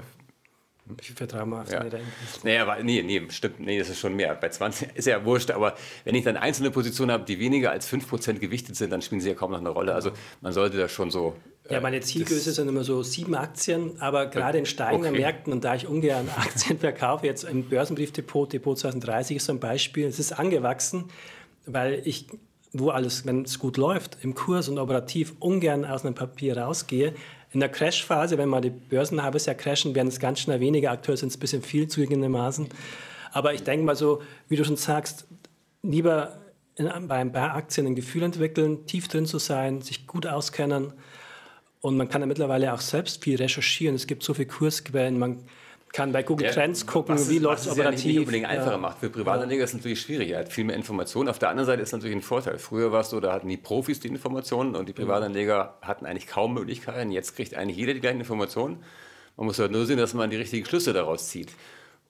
Ich 1.00 1.12
vertraue 1.12 1.46
mal 1.46 1.62
auf 1.62 1.70
Ja. 1.72 1.78
seine. 1.82 2.00
Naja, 2.42 2.62
aber 2.62 2.82
nee, 2.82 3.02
nee, 3.02 3.22
stimmt, 3.30 3.60
nee, 3.60 3.78
das 3.78 3.88
ist 3.88 3.98
schon 4.00 4.14
mehr. 4.16 4.34
Bei 4.34 4.48
20 4.48 4.88
ist 4.96 5.06
ja 5.06 5.24
wurscht, 5.24 5.50
aber 5.50 5.74
wenn 6.04 6.14
ich 6.14 6.24
dann 6.24 6.36
einzelne 6.36 6.70
Positionen 6.70 7.10
habe, 7.12 7.24
die 7.24 7.38
weniger 7.38 7.70
als 7.70 7.86
5% 7.88 8.38
gewichtet 8.38 8.76
sind, 8.76 8.90
dann 8.90 9.02
spielen 9.02 9.20
sie 9.20 9.28
ja 9.28 9.34
kaum 9.34 9.50
noch 9.52 9.58
eine 9.60 9.68
Rolle. 9.70 9.94
Also 9.94 10.10
man 10.40 10.52
sollte 10.52 10.76
da 10.78 10.88
schon 10.88 11.10
so. 11.10 11.34
Ja, 11.68 11.78
äh, 11.78 11.80
meine 11.80 12.00
Zielgröße 12.00 12.52
sind 12.52 12.68
immer 12.68 12.82
so 12.84 13.02
sieben 13.02 13.34
Aktien, 13.34 14.00
aber 14.00 14.26
gerade 14.26 14.58
in 14.58 14.66
steigenden 14.66 15.12
Okay. 15.12 15.20
Märkten 15.22 15.52
und 15.52 15.62
da 15.64 15.74
ich 15.74 15.86
ungern 15.86 16.28
Aktien 16.36 16.78
verkaufe, 16.78 17.26
jetzt 17.26 17.44
im 17.44 17.68
Börsenbriefdepot, 17.68 18.52
Depot 18.52 18.78
2030 18.78 19.36
ist 19.36 19.46
so 19.46 19.52
ein 19.52 19.60
Beispiel, 19.60 20.06
es 20.06 20.18
ist 20.18 20.32
angewachsen, 20.32 21.04
weil 21.66 22.02
ich, 22.04 22.26
wo 22.72 22.90
alles, 22.90 23.26
wenn 23.26 23.42
es 23.44 23.58
gut 23.58 23.76
läuft, 23.76 24.18
im 24.22 24.34
Kurs 24.34 24.68
und 24.68 24.78
operativ 24.78 25.34
ungern 25.38 25.84
aus 25.84 26.04
einem 26.04 26.14
Papier 26.14 26.56
rausgehe. 26.56 27.14
In 27.52 27.60
der 27.60 27.68
Crashphase, 27.68 28.38
wenn 28.38 28.48
mal 28.48 28.60
die 28.60 28.70
Börsen 28.70 29.22
haben 29.22 29.36
es 29.36 29.46
ja 29.46 29.54
crashen, 29.54 29.94
werden 29.94 30.08
es 30.08 30.20
ganz 30.20 30.40
schnell 30.40 30.60
weniger. 30.60 30.92
Aktuell 30.92 31.16
sind 31.16 31.30
es 31.30 31.36
ein 31.36 31.40
bisschen 31.40 31.62
viel 31.62 31.88
zugegebenermaßen. 31.88 32.68
Aber 33.32 33.54
ich 33.54 33.64
denke 33.64 33.84
mal 33.84 33.96
so, 33.96 34.22
wie 34.48 34.56
du 34.56 34.64
schon 34.64 34.76
sagst, 34.76 35.26
lieber 35.82 36.38
in, 36.76 36.88
bei 37.08 37.16
ein 37.16 37.32
paar 37.32 37.54
Aktien 37.54 37.86
ein 37.86 37.94
Gefühl 37.94 38.22
entwickeln, 38.22 38.86
tief 38.86 39.08
drin 39.08 39.26
zu 39.26 39.38
sein, 39.38 39.82
sich 39.82 40.06
gut 40.06 40.26
auskennen. 40.26 40.92
Und 41.80 41.96
man 41.96 42.08
kann 42.08 42.20
ja 42.20 42.26
mittlerweile 42.26 42.72
auch 42.72 42.80
selbst 42.80 43.24
viel 43.24 43.36
recherchieren. 43.36 43.96
Es 43.96 44.06
gibt 44.06 44.22
so 44.22 44.34
viele 44.34 44.48
Kursquellen. 44.48 45.18
Man 45.18 45.44
kann 45.92 46.12
bei 46.12 46.22
Google 46.22 46.46
Ja, 46.46 46.52
Trends 46.52 46.86
gucken, 46.86 47.14
was 47.14 47.22
es- 47.22 47.30
wie 47.30 47.38
läuft 47.38 47.62
es 47.62 47.66
was 47.66 47.72
es 47.72 47.78
ja 47.78 47.90
nicht 47.90 48.00
operativ. 48.00 48.18
unbedingt 48.20 48.46
einfacher 48.46 48.70
Ja. 48.72 48.78
macht. 48.78 48.98
Für 48.98 49.10
Privatanleger 49.10 49.64
ist 49.64 49.70
es 49.70 49.76
natürlich 49.76 50.00
schwierig. 50.00 50.30
Er 50.30 50.38
hat 50.40 50.52
viel 50.52 50.64
mehr 50.64 50.76
Informationen. 50.76 51.28
Auf 51.28 51.38
der 51.40 51.48
anderen 51.48 51.66
Seite 51.66 51.82
ist 51.82 51.88
es 51.88 51.92
natürlich 51.92 52.16
ein 52.16 52.22
Vorteil. 52.22 52.58
Früher 52.58 52.92
war 52.92 53.00
es 53.00 53.10
so, 53.10 53.18
da 53.20 53.32
hatten 53.32 53.48
die 53.48 53.56
Profis 53.56 53.98
die 54.00 54.08
Informationen 54.08 54.76
und 54.76 54.88
die 54.88 54.92
Privatanleger 54.92 55.78
hatten 55.82 56.06
eigentlich 56.06 56.26
kaum 56.28 56.54
Möglichkeiten. 56.54 57.10
Jetzt 57.10 57.34
kriegt 57.34 57.54
eigentlich 57.54 57.76
jeder 57.76 57.92
die 57.94 58.00
gleichen 58.00 58.20
Informationen. 58.20 58.82
Man 59.36 59.46
muss 59.46 59.58
halt 59.58 59.72
nur 59.72 59.84
sehen, 59.86 59.98
dass 59.98 60.14
man 60.14 60.30
die 60.30 60.36
richtigen 60.36 60.64
Schlüsse 60.64 60.92
daraus 60.92 61.28
zieht. 61.28 61.48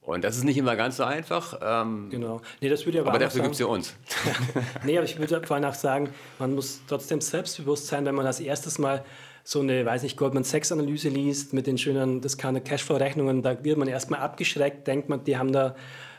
Und 0.02 0.24
das 0.24 0.36
ist 0.36 0.44
nicht 0.44 0.56
immer 0.56 0.76
ganz 0.76 0.96
so 0.96 1.04
einfach. 1.04 1.58
Ähm, 1.62 2.08
Genau. 2.10 2.40
Nee, 2.60 2.68
das 2.68 2.84
würde 2.84 2.98
ich 2.98 3.00
aber, 3.02 3.10
aber 3.10 3.18
dafür 3.18 3.42
gibt 3.42 3.54
es 3.54 3.60
ja 3.60 3.66
uns. 3.66 3.94
Nee, 4.84 4.96
aber 4.98 5.04
ich 5.04 5.18
würde 5.18 5.40
vor 5.46 5.56
allem 5.56 5.64
auch 5.66 5.74
sagen, 5.74 6.08
man 6.38 6.54
muss 6.54 6.80
trotzdem 6.88 7.20
selbstbewusst 7.20 7.86
sein, 7.86 8.04
wenn 8.06 8.14
man 8.14 8.26
als 8.26 8.40
erstes 8.40 8.78
mal 8.78 9.04
so 9.44 9.60
eine, 9.60 9.84
weiß 9.84 10.02
nicht, 10.02 10.16
Goldman 10.16 10.44
Sachs 10.44 10.72
Analyse 10.72 11.08
liest 11.08 11.52
mit 11.52 11.66
den 11.66 11.78
schönen 11.78 12.20
Discounted 12.20 12.64
Cashflow 12.64 12.96
Rechnungen, 12.96 13.42
da 13.42 13.64
wird 13.64 13.78
man 13.78 13.88
erstmal 13.88 14.20
abgeschreckt, 14.20 14.86
denkt 14.86 15.08
man, 15.08 15.24
die 15.24 15.36
haben 15.36 15.52
da 15.52 15.74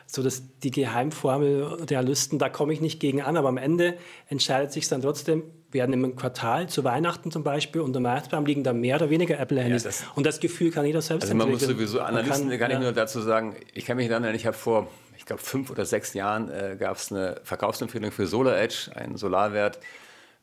so 0.06 0.22
das, 0.22 0.42
die 0.62 0.70
Geheimformel 0.70 1.86
der 1.88 2.02
Listen, 2.02 2.38
da 2.38 2.48
komme 2.48 2.72
ich 2.72 2.80
nicht 2.80 3.00
gegen 3.00 3.22
an, 3.22 3.36
aber 3.36 3.48
am 3.48 3.56
Ende 3.56 3.94
entscheidet 4.28 4.72
sich 4.72 4.88
dann 4.88 5.00
trotzdem, 5.00 5.42
werden 5.70 5.94
im 5.94 6.16
Quartal 6.16 6.68
zu 6.68 6.84
Weihnachten 6.84 7.30
zum 7.30 7.44
Beispiel 7.44 7.80
unter 7.80 8.02
Weihnachtsbaum 8.02 8.44
liegen 8.44 8.62
da 8.62 8.74
mehr 8.74 8.96
oder 8.96 9.08
weniger 9.08 9.38
Apple-Handys. 9.38 9.84
das- 9.84 10.04
und 10.14 10.26
das 10.26 10.38
Gefühl 10.38 10.70
kann 10.70 10.84
jeder 10.84 11.00
selbst 11.00 11.24
Also 11.24 11.34
man 11.34 11.50
muss 11.50 11.62
sowieso, 11.62 12.00
Analysten 12.00 12.50
kann, 12.58 12.70
ich 12.70 12.76
ja. 12.76 12.80
nur 12.80 12.92
dazu 12.92 13.20
sagen, 13.22 13.56
ich 13.72 13.86
kann 13.86 13.96
mich 13.96 14.10
erinnern, 14.10 14.34
ich 14.34 14.46
habe 14.46 14.56
vor, 14.56 14.88
ich 15.16 15.24
glaube, 15.24 15.40
fünf 15.40 15.70
oder 15.70 15.86
sechs 15.86 16.12
Jahren 16.12 16.50
äh, 16.50 16.76
gab 16.78 16.96
es 16.96 17.10
eine 17.10 17.40
Verkaufsempfehlung 17.42 18.10
für 18.10 18.26
Solar 18.26 18.58
Edge, 18.58 18.90
einen 18.94 19.16
Solarwert. 19.16 19.78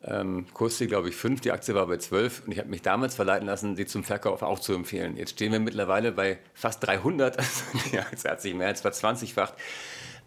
Ähm, 0.01 0.46
Kurs 0.53 0.77
glaube 0.79 1.10
ich, 1.10 1.15
5, 1.15 1.41
die 1.41 1.51
Aktie 1.51 1.75
war 1.75 1.86
bei 1.88 1.98
12 1.98 2.44
und 2.46 2.53
ich 2.53 2.60
habe 2.60 2.70
mich 2.70 2.82
damals 2.82 3.15
verleiten 3.15 3.48
lassen, 3.48 3.75
sie 3.75 3.86
zum 3.86 4.06
Verkauf 4.06 4.41
auch 4.44 4.60
zu 4.60 4.74
empfehlen. 4.74 5.18
Jetzt 5.18 5.32
stehen 5.32 5.51
wir 5.51 5.60
mittlerweile 5.60 6.13
bei 6.13 6.39
fast 6.53 6.86
300, 6.86 7.38
also 7.38 7.63
die 7.91 8.00
Aktie 8.00 8.29
hat 8.29 8.41
sich 8.41 8.53
mehr 8.53 8.68
als 8.68 8.82
verzwanzigfacht. 8.82 9.56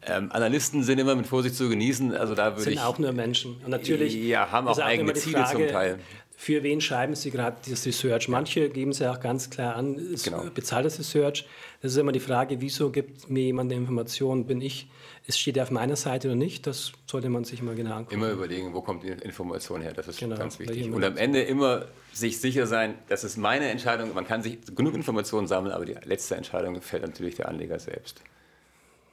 Ähm, 0.04 0.30
Analysten 0.32 0.82
sind 0.82 0.98
immer 0.98 1.14
mit 1.14 1.26
Vorsicht 1.26 1.54
zu 1.54 1.68
genießen, 1.68 2.14
also 2.14 2.34
da 2.34 2.52
würde 2.52 2.62
sind 2.62 2.72
ich... 2.74 2.80
auch 2.80 2.98
nur 2.98 3.12
Menschen. 3.12 3.62
Und 3.64 3.70
natürlich 3.70 4.14
Ja, 4.14 4.50
haben 4.50 4.66
auch 4.66 4.72
ist 4.72 4.82
eigene 4.82 5.14
Ziele 5.14 5.44
zum 5.50 5.66
Teil. 5.68 6.00
Für 6.42 6.64
wen 6.64 6.80
schreiben 6.80 7.14
Sie 7.14 7.30
gerade 7.30 7.56
das 7.70 7.86
Research? 7.86 8.26
Manche 8.26 8.68
geben 8.68 8.90
es 8.90 8.98
ja 8.98 9.12
auch 9.12 9.20
ganz 9.20 9.48
klar 9.48 9.76
an, 9.76 9.94
es 10.12 10.24
Genau. 10.24 10.42
bezahltes 10.52 10.98
Research. 10.98 11.46
Das 11.80 11.92
ist 11.92 11.98
immer 11.98 12.10
die 12.10 12.18
Frage, 12.18 12.60
wieso 12.60 12.90
gibt 12.90 13.30
mir 13.30 13.44
jemand 13.44 13.70
eine 13.70 13.80
Information? 13.80 14.44
Bin 14.44 14.60
ich, 14.60 14.88
es 15.28 15.38
steht 15.38 15.56
er 15.56 15.62
auf 15.62 15.70
meiner 15.70 15.94
Seite 15.94 16.26
oder 16.26 16.34
nicht? 16.34 16.66
Das 16.66 16.90
sollte 17.06 17.28
man 17.28 17.44
sich 17.44 17.62
mal 17.62 17.76
genau 17.76 17.94
angucken. 17.94 18.16
Immer 18.16 18.32
überlegen, 18.32 18.74
wo 18.74 18.80
kommt 18.82 19.04
die 19.04 19.10
Information 19.10 19.82
her, 19.82 19.92
das 19.92 20.08
ist 20.08 20.18
Genau, 20.18 20.34
ganz 20.36 20.58
wichtig. 20.58 20.90
Und 20.90 21.04
am 21.04 21.16
Ende 21.16 21.42
immer 21.42 21.84
sich 22.12 22.40
sicher 22.40 22.66
sein, 22.66 22.96
das 23.08 23.22
ist 23.22 23.36
meine 23.36 23.68
Entscheidung. 23.68 24.12
Man 24.12 24.26
kann 24.26 24.42
sich 24.42 24.58
genug 24.74 24.94
Informationen 24.94 25.46
sammeln, 25.46 25.72
aber 25.72 25.84
die 25.84 25.94
letzte 26.02 26.34
Entscheidung 26.34 26.82
fällt 26.82 27.02
natürlich 27.02 27.36
der 27.36 27.46
Anleger 27.46 27.78
selbst. 27.78 28.20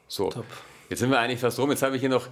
So, 0.08 0.32
Top. 0.32 0.46
jetzt 0.90 0.98
sind 0.98 1.12
wir 1.12 1.20
eigentlich 1.20 1.42
fast 1.42 1.60
rum. 1.60 1.70
Jetzt 1.70 1.84
habe 1.84 1.94
ich 1.96 2.00
hier 2.00 2.10
noch 2.10 2.28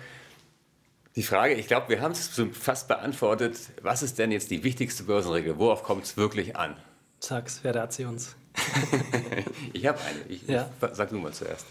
die 1.18 1.24
Frage, 1.24 1.56
ich 1.56 1.68
glaube, 1.68 1.90
wir 1.90 2.00
haben 2.00 2.12
es 2.12 2.30
fast 2.54 2.88
beantwortet. 2.88 3.58
Was 3.82 4.04
ist 4.04 4.20
denn 4.20 4.32
jetzt 4.32 4.52
die 4.52 4.64
wichtigste 4.64 5.04
Börsenregel? 5.04 5.58
Worauf 5.58 5.82
kommt 5.84 6.04
es 6.06 6.16
wirklich 6.16 6.56
an? 6.56 6.78
Sag's, 7.20 7.60
verrat 7.60 7.92
sie 7.92 8.06
uns. 8.06 8.36
Ich 9.74 9.86
habe 9.86 10.00
eine. 10.00 10.20
Ich, 10.30 10.48
Ja. 10.48 10.70
sag 10.94 11.10
du 11.10 11.18
mal 11.18 11.34
zuerst. 11.34 11.66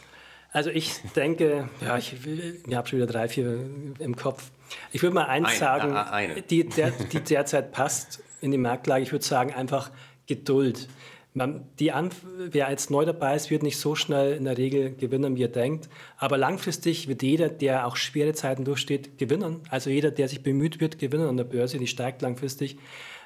Also 0.52 0.70
ich 0.70 0.94
denke, 1.14 1.68
ja, 1.80 1.96
ich, 1.98 2.14
ich 2.26 2.74
habe 2.74 2.88
schon 2.88 2.98
wieder 2.98 3.06
drei, 3.06 3.28
vier 3.28 3.61
im 3.98 4.16
Kopf. 4.16 4.50
Ich 4.92 5.02
würde 5.02 5.14
mal 5.14 5.26
eins 5.26 5.48
Eine, 5.48 5.59
sagen, 5.59 5.92
ah, 5.96 6.02
ah, 6.02 6.11
eine. 6.11 6.42
Die, 6.42 6.68
der, 6.68 6.90
die 6.90 7.20
derzeit 7.20 7.72
passt 7.72 8.20
in 8.40 8.50
die 8.50 8.59
Marktlage. 8.59 9.02
Ich 9.02 9.12
würde 9.12 9.24
sagen, 9.24 9.52
einfach 9.54 9.90
Geduld. 10.26 10.88
Man, 11.37 11.68
die 11.79 11.92
Anf 11.92 12.22
wer 12.38 12.70
jetzt 12.70 12.90
neu 12.90 13.05
dabei 13.05 13.37
ist, 13.37 13.51
wird 13.51 13.62
nicht 13.62 13.77
so 13.77 13.94
schnell 13.94 14.33
in 14.33 14.46
der 14.46 14.57
Regel 14.57 14.94
gewinnen, 14.96 15.37
wie 15.37 15.42
er 15.42 15.49
denkt. 15.49 15.90
Aber 16.16 16.38
langfristig 16.38 17.09
wird 17.09 17.22
jeder, 17.22 17.51
der 17.51 17.87
auch 17.87 17.96
schwere 17.96 18.33
Zeiten 18.33 18.64
durchsteht, 18.64 19.18
gewinnen. 19.18 19.61
Also 19.68 19.90
jeder, 19.90 20.11
der 20.11 20.29
sich 20.29 20.42
bemüht 20.42 20.81
wird, 20.81 20.99
gewinnen 20.99 21.29
an 21.29 21.37
der 21.37 21.44
Börse. 21.44 21.77
Die 21.77 21.88
steigt 21.88 22.22
langfristig. 22.22 22.79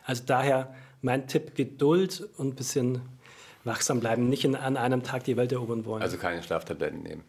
Also 0.05 0.25
daher 0.27 0.75
mein 1.03 1.29
Tipp, 1.29 1.55
Geduld 1.55 2.29
und 2.37 2.49
ein 2.49 2.55
bisschen 2.57 3.03
wachsam 3.63 4.01
bleiben. 4.01 4.29
Nicht 4.29 4.45
in, 4.45 4.57
an 4.57 4.77
einem 4.77 5.05
Tag 5.05 5.23
die 5.23 5.37
Welt 5.37 5.53
erobern 5.53 5.85
wollen. 5.85 6.03
Also 6.03 6.17
keine 6.17 6.43
Schlaftabletten 6.43 7.05
nehmen. 7.05 7.23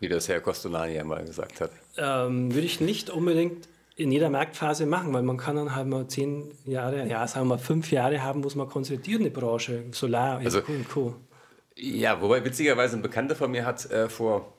Wie 0.00 0.08
das 0.08 0.28
Herr 0.28 0.42
Costolani 0.42 0.96
ja 0.96 1.04
mal 1.04 1.24
gesagt 1.24 1.62
hat. 1.62 1.70
Ähm, 1.96 2.52
würde 2.52 2.66
ich 2.66 2.82
nicht 2.82 3.08
unbedingt 3.08 3.68
in 3.96 4.10
jeder 4.10 4.30
Marktphase 4.30 4.86
machen, 4.86 5.12
weil 5.12 5.22
man 5.22 5.36
kann 5.36 5.56
dann 5.56 5.74
halt 5.74 5.86
mal 5.86 6.06
zehn 6.08 6.50
Jahre, 6.64 7.06
ja, 7.06 7.26
sagen 7.26 7.46
wir 7.46 7.56
mal 7.56 7.58
fünf 7.58 7.90
Jahre 7.90 8.22
haben, 8.22 8.40
muss 8.40 8.54
man 8.54 8.68
konsolidieren, 8.68 9.24
die 9.24 9.30
Branche, 9.30 9.84
Solar 9.92 10.38
Also- 10.38 10.62
und 10.66 10.88
Co. 10.88 11.14
Ja, 11.76 12.20
wobei 12.20 12.44
witzigerweise 12.44 12.96
ein 12.96 13.02
Bekannter 13.02 13.34
von 13.34 13.50
mir 13.50 13.64
hat 13.64 13.90
äh, 13.90 14.08
vor 14.10 14.52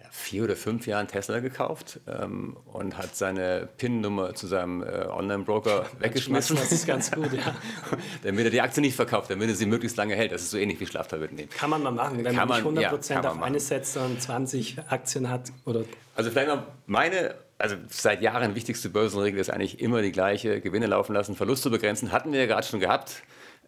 ja, 0.00 0.06
vier 0.12 0.44
oder 0.44 0.54
fünf 0.56 0.86
Jahren 0.86 1.08
Tesla 1.08 1.40
gekauft 1.40 1.98
ähm, 2.06 2.56
und 2.72 2.96
hat 2.96 3.16
seine 3.16 3.68
PIN-Nummer 3.76 4.34
zu 4.34 4.46
seinem 4.46 4.82
äh, 4.82 5.06
Online-Broker 5.08 5.86
weggeschmissen, 5.98 6.56
Das 6.56 6.70
ist 6.70 6.86
ganz 6.86 7.10
gut, 7.10 7.32
ja. 7.32 7.56
damit 8.22 8.44
er 8.44 8.50
die 8.50 8.60
Aktie 8.60 8.80
nicht 8.80 8.94
verkauft, 8.94 9.30
damit 9.30 9.48
er 9.48 9.54
sie 9.56 9.66
möglichst 9.66 9.96
lange 9.96 10.14
hält. 10.14 10.30
Das 10.30 10.42
ist 10.42 10.50
so 10.52 10.58
ähnlich 10.58 10.78
wie 10.80 10.86
Schlaftabletten 10.86 11.36
nehmen. 11.36 11.50
Kann 11.50 11.70
man 11.70 11.82
mal 11.82 11.90
machen, 11.90 12.18
wenn 12.24 12.34
Kann 12.36 12.48
man 12.48 12.62
nicht 12.62 12.72
man- 12.74 12.82
ja, 12.82 12.90
100% 12.92 13.08
kann 13.14 13.22
man 13.24 13.36
auf 13.38 13.42
eine 13.42 13.58
setzt 13.60 13.96
und 13.96 14.20
20 14.22 14.78
Aktien 14.88 15.28
hat. 15.30 15.50
Oder 15.64 15.84
Also 16.14 16.30
vielleicht 16.30 16.48
noch 16.48 16.62
meine, 16.86 17.34
also 17.64 17.76
seit 17.88 18.20
Jahren 18.20 18.54
wichtigste 18.54 18.90
Börsenregel 18.90 19.40
ist 19.40 19.48
eigentlich 19.48 19.80
immer 19.80 20.02
die 20.02 20.12
gleiche, 20.12 20.60
Gewinne 20.60 20.86
laufen 20.86 21.14
lassen, 21.14 21.34
Verluste 21.34 21.70
begrenzen. 21.70 22.12
Hatten 22.12 22.30
wir 22.30 22.40
ja 22.40 22.44
gerade 22.44 22.66
schon 22.66 22.78
gehabt. 22.78 23.22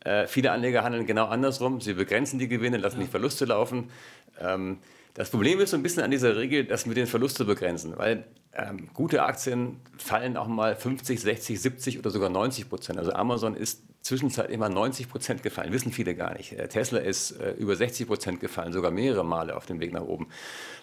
Äh, 0.05 0.27
viele 0.27 0.53
Anleger 0.53 0.85
handeln 0.85 1.07
genau 1.07 1.25
andersrum. 1.25 1.81
Sie 1.81 1.95
begrenzen 1.95 2.39
die 2.39 2.47
Gewinne, 2.47 2.77
lassen 2.77 3.01
die 3.01 3.07
Verluste 3.07 3.47
laufen. 3.47 3.91
Ähm, 4.39 4.81
das 5.15 5.31
Problem 5.31 5.61
ist 5.61 5.71
so 5.71 5.79
ein 5.79 5.83
bisschen 5.83 6.03
an 6.03 6.11
dieser 6.11 6.37
Regel, 6.37 6.65
dass 6.65 6.87
wir 6.87 6.95
den 6.95 7.07
Verluste 7.07 7.47
begrenzen, 7.47 7.97
weil 7.97 8.25
ähm, 8.53 8.91
gute 8.93 9.23
Aktien 9.23 9.81
fallen 9.97 10.37
auch 10.37 10.47
mal 10.47 10.77
50, 10.77 11.19
60, 11.19 11.59
70 11.59 11.99
oder 11.99 12.11
sogar 12.11 12.29
90 12.29 12.69
Prozent. 12.69 12.99
Also 12.99 13.15
Amazon 13.15 13.57
ist 13.57 13.83
zwischenzeitlich 14.07 14.55
immer 14.55 14.69
90 14.69 15.09
Prozent 15.09 15.43
gefallen, 15.43 15.73
wissen 15.73 15.93
viele 15.93 16.15
gar 16.15 16.35
nicht. 16.35 16.53
Äh, 16.53 16.69
Tesla 16.69 16.99
ist 16.99 17.33
äh, 17.33 17.53
über 17.53 17.75
60 17.75 18.07
Prozent 18.07 18.41
gefallen, 18.41 18.73
sogar 18.73 18.91
mehrere 18.91 19.25
Male 19.25 19.57
auf 19.57 19.67
dem 19.67 19.81
Weg 19.81 19.93
nach 19.93 20.03
oben. 20.03 20.29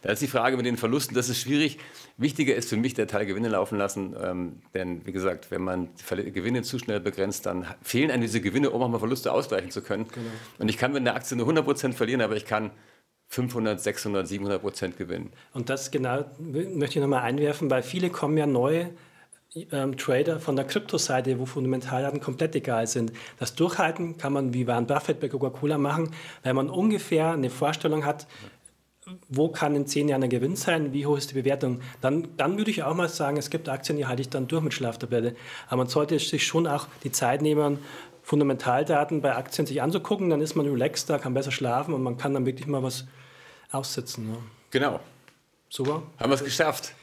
Da 0.02 0.12
ist 0.12 0.22
die 0.22 0.28
Frage 0.28 0.58
mit 0.58 0.66
den 0.66 0.78
Verlusten, 0.78 1.16
das 1.16 1.30
ist 1.30 1.40
schwierig. 1.40 1.80
Wichtiger 2.18 2.56
ist 2.56 2.70
für 2.70 2.78
mich 2.78 2.94
der 2.94 3.08
Teil 3.08 3.26
Gewinne 3.26 3.50
laufen 3.50 3.78
lassen, 3.78 4.16
ähm, 4.22 4.62
denn 4.74 5.06
wie 5.06 5.14
gesagt, 5.14 5.52
wenn 5.52 5.62
man 5.62 5.90
Gewinne 6.10 6.64
zu 6.64 6.78
schnell 6.80 7.00
begrenzt, 7.00 7.46
dann 7.46 7.66
fehlen 7.82 8.12
einem 8.12 8.22
diese 8.22 8.42
Gewinne, 8.42 8.70
um 8.70 8.82
auch 8.82 8.90
mal 8.90 9.00
Verluste 9.00 9.32
ausgleichen 9.32 9.72
zu 9.72 9.82
können. 9.82 10.06
Und 10.60 10.70
ich 10.70 10.78
kann 10.78 10.92
mit 10.92 11.02
einer 11.02 11.16
Aktie 11.16 11.38
nur 11.38 11.46
100 11.46 11.66
Prozent 11.66 11.96
verlieren, 11.96 12.22
aber 12.22 12.36
ich 12.36 12.46
kann 12.46 12.72
500, 13.30 13.82
600, 13.82 14.28
700 14.28 14.62
Prozent 14.62 14.98
gewinnen. 14.98 15.32
Und 15.54 15.70
das 15.70 15.92
genau 15.92 16.26
möchte 16.40 17.00
ich 17.00 17.02
nochmal 17.02 17.24
einwerfen, 17.24 17.72
weil 17.72 17.82
viele 17.82 18.10
kommen 18.10 18.38
ja 18.38 18.46
neue 18.46 18.92
ähm, 19.72 19.98
Trader 19.98 20.40
von 20.40 20.56
der 20.56 20.66
Kryptoseite, 20.66 21.40
wo 21.40 21.46
Fundamentaldaten 21.46 22.20
komplett 22.20 22.56
egal 22.56 22.88
sind. 22.88 23.14
Das 23.40 23.56
Durchhalten 23.56 24.18
kann 24.18 24.34
man 24.34 24.54
wie 24.54 24.68
Warren 24.68 24.88
Buffett 24.88 25.20
bei 25.20 25.30
Coca-Cola 25.30 25.78
machen, 25.78 26.12
weil 26.44 26.54
man 26.54 26.70
ungefähr 26.70 27.32
eine 27.32 27.50
Vorstellung 27.50 28.06
hat, 28.06 28.28
wo 29.28 29.50
kann 29.50 29.76
in 29.76 29.86
zehn 29.86 30.08
Jahren 30.08 30.24
ein 30.24 30.30
Gewinn 30.30 30.56
sein, 30.56 30.94
wie 30.94 31.06
hoch 31.06 31.18
ist 31.18 31.32
die 31.32 31.36
Bewertung. 31.36 31.82
Dann, 32.02 32.30
dann 32.38 32.58
würde 32.58 32.72
ich 32.72 32.84
auch 32.84 32.96
mal 32.96 33.10
sagen, 33.10 33.38
es 33.38 33.50
gibt 33.50 33.68
Aktien, 33.70 33.98
die 33.98 34.06
halte 34.06 34.22
ich 34.22 34.30
dann 34.30 34.48
durch 34.48 34.64
mit 34.64 34.74
Schlaftablette. 34.74 35.36
Aber 35.68 35.78
man 35.78 35.88
sollte 35.88 36.18
sich 36.20 36.48
schon 36.48 36.68
auch 36.68 36.88
die 37.04 37.12
Zeit 37.12 37.42
nehmen, 37.42 37.80
Fundamentaldaten 38.24 39.22
bei 39.22 39.36
Aktien 39.36 39.68
sich 39.68 39.82
anzugucken, 39.82 40.30
dann 40.30 40.40
ist 40.40 40.56
man 40.56 40.66
relaxter, 40.66 41.20
kann 41.20 41.34
besser 41.34 41.52
schlafen 41.52 41.94
und 41.94 42.02
man 42.02 42.18
kann 42.18 42.34
dann 42.34 42.46
wirklich 42.46 42.68
mal 42.68 42.82
was 42.82 43.06
aussitzen. 43.72 44.30
Ja. 44.30 44.38
Genau, 44.72 45.00
Super. 45.70 46.04
haben 46.18 46.32
wir 46.32 46.36
es 46.36 46.44
geschafft. 46.44 46.94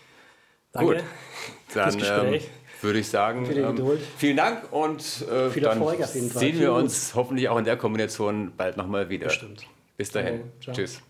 Danke. 0.72 0.94
Gut. 0.94 1.04
Dann 1.74 1.94
ähm, 2.00 2.40
würde 2.82 2.98
ich 2.98 3.08
sagen, 3.08 3.46
Für 3.46 3.54
die 3.54 3.60
ähm, 3.60 3.98
vielen 4.16 4.36
Dank 4.36 4.72
und 4.72 5.00
äh, 5.00 5.50
Viel 5.50 5.62
dann 5.62 5.78
Erfolg 5.78 6.02
auf 6.02 6.14
jeden 6.14 6.30
Fall. 6.30 6.40
sehen 6.40 6.58
wir 6.58 6.72
uns 6.72 7.14
hoffentlich 7.14 7.48
auch 7.48 7.58
in 7.58 7.64
der 7.64 7.76
Kombination 7.76 8.52
bald 8.56 8.76
nochmal 8.76 9.08
wieder. 9.08 9.26
Bestimmt. 9.26 9.66
Bis 9.96 10.10
dahin. 10.10 10.50
Tschüss. 10.60 11.00